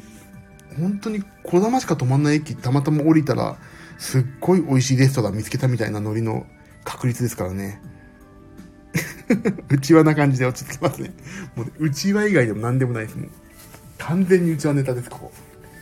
[0.78, 3.56] 本当に小玉しか止まんない駅たまたま降りたら、
[3.98, 6.46] すっごい美味しいレストラン見つけたみたいなノリの
[6.84, 7.80] 確率ですからね。
[9.68, 11.12] うちわな感じで落ち着きますね。
[11.54, 13.18] もう、うちわ以外でも何でもないです。
[13.18, 13.30] もう
[13.98, 15.32] 完全にうちわネタです、ここ。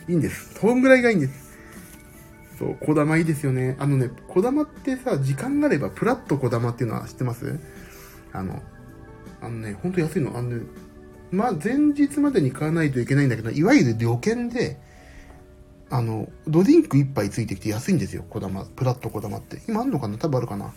[0.08, 0.54] いいんです。
[0.58, 1.43] そんぐらいがいいんです。
[2.58, 3.76] そう、小玉いいですよね。
[3.78, 7.58] あのね、小玉ってさ、時間があれば、プラット小玉っていうのは知ってます？
[8.32, 8.62] あの、
[9.40, 10.36] あのね、ほんと安いの。
[10.36, 10.64] あのね、
[11.30, 14.78] まあ、前日までに買わないといけないんだけど、いわゆる旅券で、
[15.90, 18.64] あの、ドリンク1杯ついてきて安いんですよ、小玉。
[18.64, 19.60] プラット小玉って。
[19.68, 20.16] 今あんのかな？
[20.16, 20.72] 多分あるかな。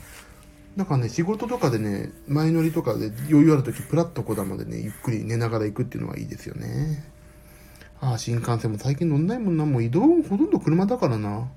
[0.76, 7.04] だからね、仕事とかでね、前乗りとかで余裕あるとき、プラッとこだまでね、ゆっくり寝ながら行くっていうのはいいですよね。
[8.00, 9.66] ああ、新幹線も最近乗んないもんな。
[9.66, 11.48] もう移動ほとんど車だからな。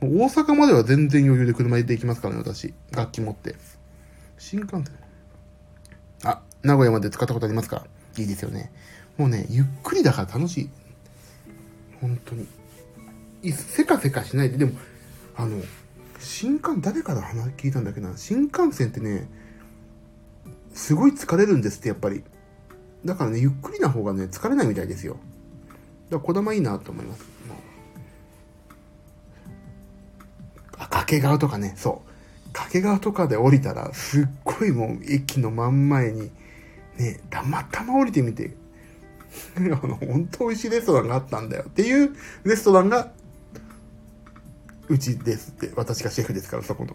[0.00, 2.72] 大阪までは全然余裕で車で行きますからね、私。
[2.92, 3.56] 楽器持って。
[4.38, 4.84] 新幹線。
[6.22, 7.86] あ、名古屋まで使ったことありますか
[8.16, 8.70] いいですよね。
[9.16, 10.70] もうね、ゆっくりだから楽しい。
[12.00, 12.46] 本当に。
[13.52, 14.72] せかせかしないで、でも、
[15.36, 15.60] あの、
[16.20, 19.28] 新幹、誰から話聞いたんだっけな、新幹線ってね、
[20.74, 22.22] すごい疲れるんですって、やっぱり。
[23.04, 25.14] だからね、ゆっくりな方がね、疲れないみたいですよ。
[25.14, 25.76] だか
[26.16, 27.37] ら小玉いいなと思います。
[31.08, 32.52] 掛川とかね、そう。
[32.52, 36.30] 掛川とかで降りたら、すっごいもう駅の真ん前に、
[36.98, 38.54] ね、たまたま降りてみて、
[39.56, 43.10] あの、本当美味しいレストランがあったんだよっていうレストランが
[44.88, 46.94] うちですって、私がシェフですから、そこの。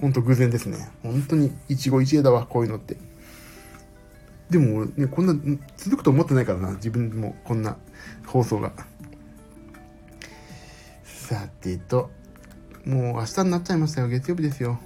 [0.00, 0.90] ほんと偶然ですね。
[1.04, 2.96] 本当に一期一会だわ、こういうのって。
[4.50, 5.34] でもね、こんな、
[5.76, 7.76] 続くと思ってないからな、自分もこんな
[8.26, 8.72] 放送が。
[11.04, 12.10] さてと、
[12.84, 14.08] もう明日になっちゃいましたよ。
[14.08, 14.80] 月曜日ですよ。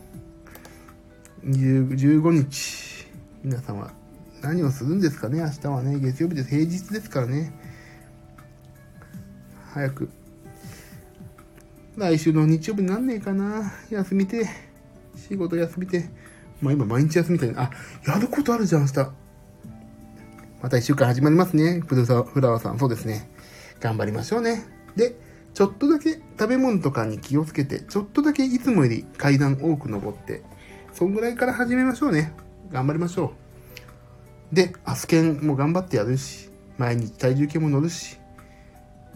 [1.45, 3.07] 15日。
[3.43, 3.91] 皆さんは
[4.43, 5.39] 何をするんですかね？
[5.39, 5.99] 明日はね。
[5.99, 6.51] 月曜日です。
[6.51, 7.53] 平日ですからね。
[9.73, 10.11] 早く
[11.97, 13.73] 来週の日曜日になんねえかな。
[13.89, 14.47] 休みて。
[15.17, 16.11] 仕事休みて。
[16.61, 17.63] まあ今毎日休みたいな。
[17.63, 17.71] あ、
[18.07, 19.11] やることあるじゃん、明日。
[20.63, 21.81] また一週間始まりますね。
[21.87, 22.79] フルフラワーさん。
[22.79, 23.31] そうですね。
[23.81, 24.67] 頑張りましょうね。
[24.97, 25.17] で、
[25.57, 30.43] ちょっとだけ食べ物とかに気をつけて、ちょっとだけいつもより階段多く登って、
[30.93, 32.35] そんぐらいから始めましょうね。
[32.71, 33.33] 頑張りましょ
[34.53, 34.55] う。
[34.55, 38.19] で、アスケンも頑張ってやるし、毎日体重計も乗るし、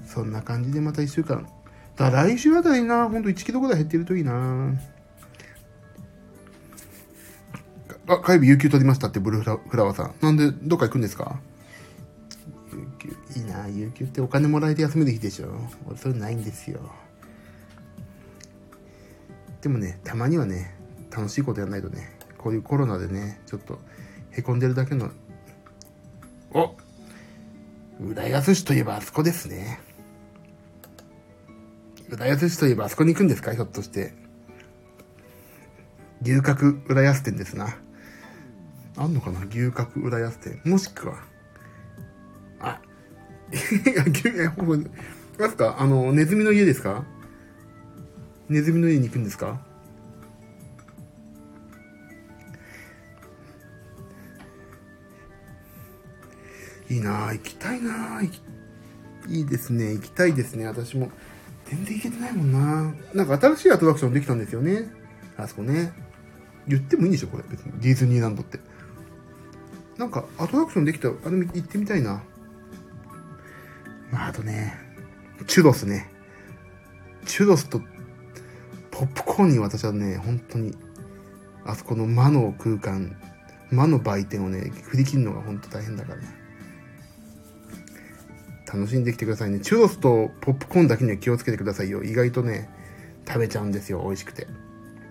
[0.06, 1.46] そんな感じでまた一週間
[1.94, 4.72] だ来週あたりな、ほんと1キロぐらい減ってるといいな。
[8.06, 10.14] あ、火曜日有給取りましたってブルーフラワーさん。
[10.22, 11.38] なんで、どっか行くんですか、
[13.36, 13.68] いいな。
[13.68, 15.52] 有給ってお金もらえて休める日でしょ。
[15.86, 16.80] 俺それないんですよ。
[19.60, 20.74] でもね、たまにはね、
[21.10, 23.78] 楽しいことやらないとね、こういうコロナでね、ちょっと
[24.32, 25.10] 凹んでるだけの、
[26.52, 26.74] お
[28.00, 29.80] 浦安市といえばあそこですね。
[32.08, 33.52] 浦安市といえばあそこに行くんですか？
[33.54, 34.14] ひょっとして。
[36.22, 37.76] 牛角浦安店ですな。
[38.96, 39.40] あんのかな？
[39.48, 40.60] 牛角浦安店。
[40.64, 41.29] もしくは。
[43.52, 47.04] あ、牛、え、ほぼ、ますかあの、ネズミの家ですか？
[48.48, 49.60] ネズミの家に行くんですか？
[56.88, 58.24] いいなぁ、行きたいなぁ、
[59.28, 61.10] いいですね、行きたいですね、私も。
[61.66, 62.94] 全然行けてないもんな。
[63.14, 64.90] なんか新しいアトラクションできたんですよね。
[65.36, 65.92] あそこね。
[66.66, 67.28] 言ってもいいんでしょ？
[67.28, 67.44] これ。
[67.48, 67.72] 別に。
[67.80, 68.58] ディズニーランドって。
[69.96, 72.24] なんかアトラクションできた、あれ行ってみたいな。
[74.10, 74.74] まあ、あとね、
[75.46, 76.10] チュロスね。
[77.26, 77.80] チュロスと
[78.90, 80.76] ポップコーンに私はね、本当に、
[81.64, 83.16] あそこの魔の空間、
[83.70, 86.28] 魔の売店をね、振り切るのが本当大変だからね。
[88.72, 89.60] 楽しんできてくださいね。
[89.60, 92.02] チュロスとポップコーンだけには気をつけてくださいよ。
[92.02, 92.68] 意外とね、
[93.26, 94.02] 食べちゃうんですよ。
[94.04, 94.46] 美味しくて。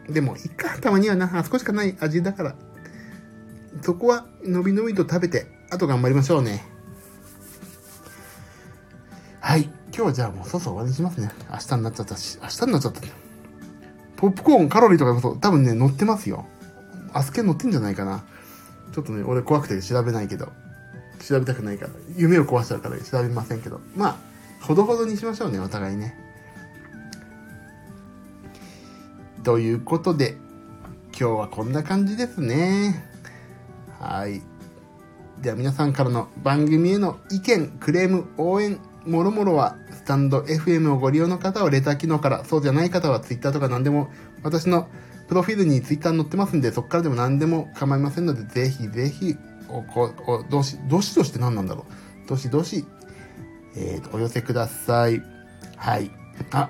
[0.09, 2.55] でも、いっか、たまにはな、あそこしかない味だから。
[3.81, 6.63] そこは、のびのびと食べて、あと頑張りましょうね。
[9.41, 9.63] はい。
[9.63, 11.31] 今日はじゃあもうそろそろ終わりにしますね。
[11.49, 13.01] 明日になっちゃったし、明日になっちゃった。
[14.17, 16.45] ポップコーンカロリーとかこそ多分ね、載ってますよ。
[17.13, 18.23] アスケン載ってんじゃないかな。
[18.93, 20.51] ちょっとね、俺怖くて調べないけど。
[21.25, 21.91] 調べたくないから。
[22.15, 23.79] 夢を壊しちゃうから調べませんけど。
[23.95, 24.15] まあ、
[24.61, 26.15] ほどほどにしましょうね、お互いね。
[29.43, 30.37] ということで、
[31.19, 33.05] 今日はこんな感じですね。
[33.99, 34.41] はい。
[35.41, 38.79] では皆さんからの番組への意見、クレーム、応援、
[39.09, 44.09] もろもろは、スタンド FM をご利用の方はレター機能から、そうじゃない方は Twitter とか何でも、
[44.43, 44.87] 私の
[45.27, 49.35] プロフィールに Twitter 載ってますんで、そこからでも何でも構いませんので、ぜひぜひ、
[49.67, 51.85] お、こ、お、どし、どしどしって何なんだろ
[52.25, 52.27] う。
[52.27, 52.85] どしどし、
[53.75, 55.21] えーと、お寄せください。
[55.75, 56.11] はい。
[56.51, 56.69] あ、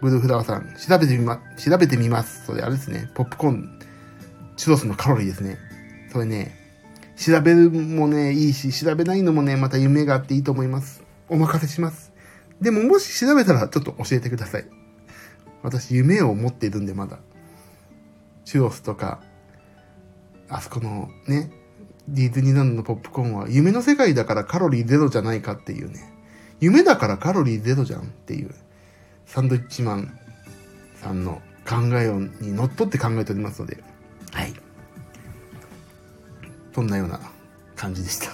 [0.00, 2.46] ブルーフラワーさん、調べてみま、調べてみます。
[2.46, 3.78] それあれですね、ポップコーン、
[4.56, 5.58] チュロスのカロリーですね。
[6.12, 6.54] それね、
[7.16, 10.97] 調べるもね、いいし、調べないのもね、また夢があっていいと思います。
[11.28, 12.12] お任せします。
[12.60, 14.66] でももし調べたらちょっと教えてください。
[15.62, 17.18] 私夢を持っているんでまだ。
[18.44, 19.20] チュロスとか、
[20.48, 21.50] あそこのね、
[22.08, 26.12] ディズニーランドのポップコーンは夢の世界だからカロリーゼロじゃないかっていうね。
[26.60, 28.54] 夢だからカロリーゼロじゃんっていう。
[29.26, 30.18] サンドイッチマン
[30.94, 32.08] さんの考え
[32.42, 33.82] にのっとって考えておりますので。
[34.32, 34.54] はい。
[36.74, 37.20] そんなような
[37.76, 38.30] 感じでした。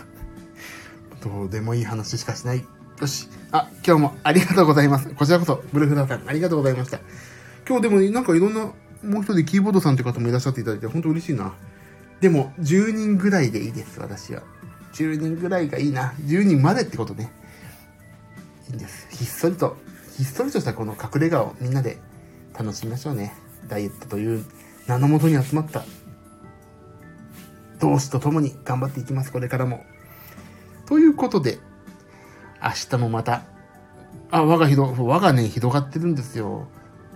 [1.21, 2.65] どうでもいい話しかしない。
[3.01, 3.29] よし。
[3.51, 5.09] あ、今日もありがとうございます。
[5.11, 7.01] こちらこそ、ブルフラーさん、ありがとうございました。
[7.67, 8.61] 今日でもなんかいろんな、
[9.03, 11.53] もう一人キーボードさんって方もいらっしゃっていただいて、本当嬉しいな。
[12.21, 14.43] でも、10人ぐらいでいいです、私は。
[14.93, 16.15] 10人ぐらいがいいな。
[16.21, 17.33] 10人までってことね。
[18.69, 19.09] いいんです。
[19.11, 19.77] ひっそりと、
[20.17, 21.99] ひっそりとしたこの隠れ家をみんなで
[22.57, 23.35] 楽しみましょうね。
[23.69, 24.45] ダイエットという
[24.87, 25.85] 名のもとに集まった
[27.81, 29.85] 同志と共に頑張っていきます、これからも。
[30.87, 31.59] ということで、
[32.65, 33.43] 明日もまた、
[34.31, 36.67] あ、我がひど、我がね、広がってるんですよ。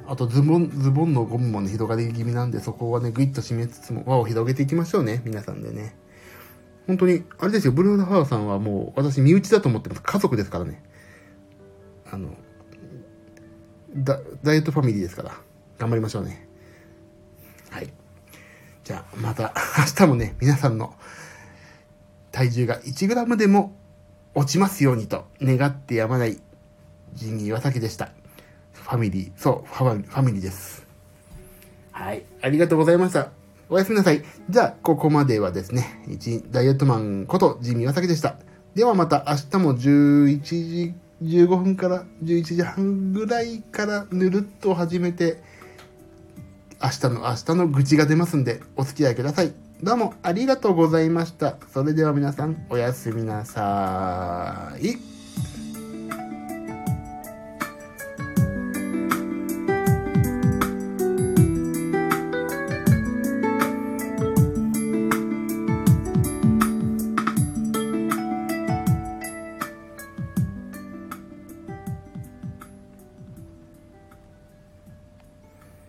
[0.07, 5.96] あとズボン、ズボンのゴムもね、広がり気味なんで、そこはね、ぐいっと締めつつも輪を広げていきましょうね、皆さんでね。
[6.86, 10.03] 本当に、あれですよ、ブルーナハーさんはもう、私身内だと思ってます。
[10.03, 10.82] 家族ですからね。
[12.11, 12.30] あの、
[13.96, 15.32] ダダイエットファミリーですから、
[15.78, 16.46] 頑張りましょうね。
[17.70, 17.92] はい。
[18.84, 20.94] じゃあ、また明日もね、皆さんの
[22.32, 23.78] 体重が 1g でも
[24.39, 26.39] 落ちますようにと願ってやまない
[27.14, 28.12] ジミー岩崎でした。
[28.72, 30.86] ファミリー、そう、ファファミリーです。
[31.91, 33.32] はい、ありがとうございました。
[33.68, 34.22] おやすみなさい。
[34.49, 36.05] じゃあ、ここまではですね、
[36.53, 38.36] ダイエットマンことジミー岩崎でした。
[38.76, 45.43] ではまた明日も11時15分から11時半ぐらいからぬるっと始めて、
[46.80, 49.53] 明日の明日の愚痴が出ますんで、お付き合いください。
[49.81, 51.57] どうもありがとうございました。
[51.72, 55.17] それでは皆さん、おやすみなさい。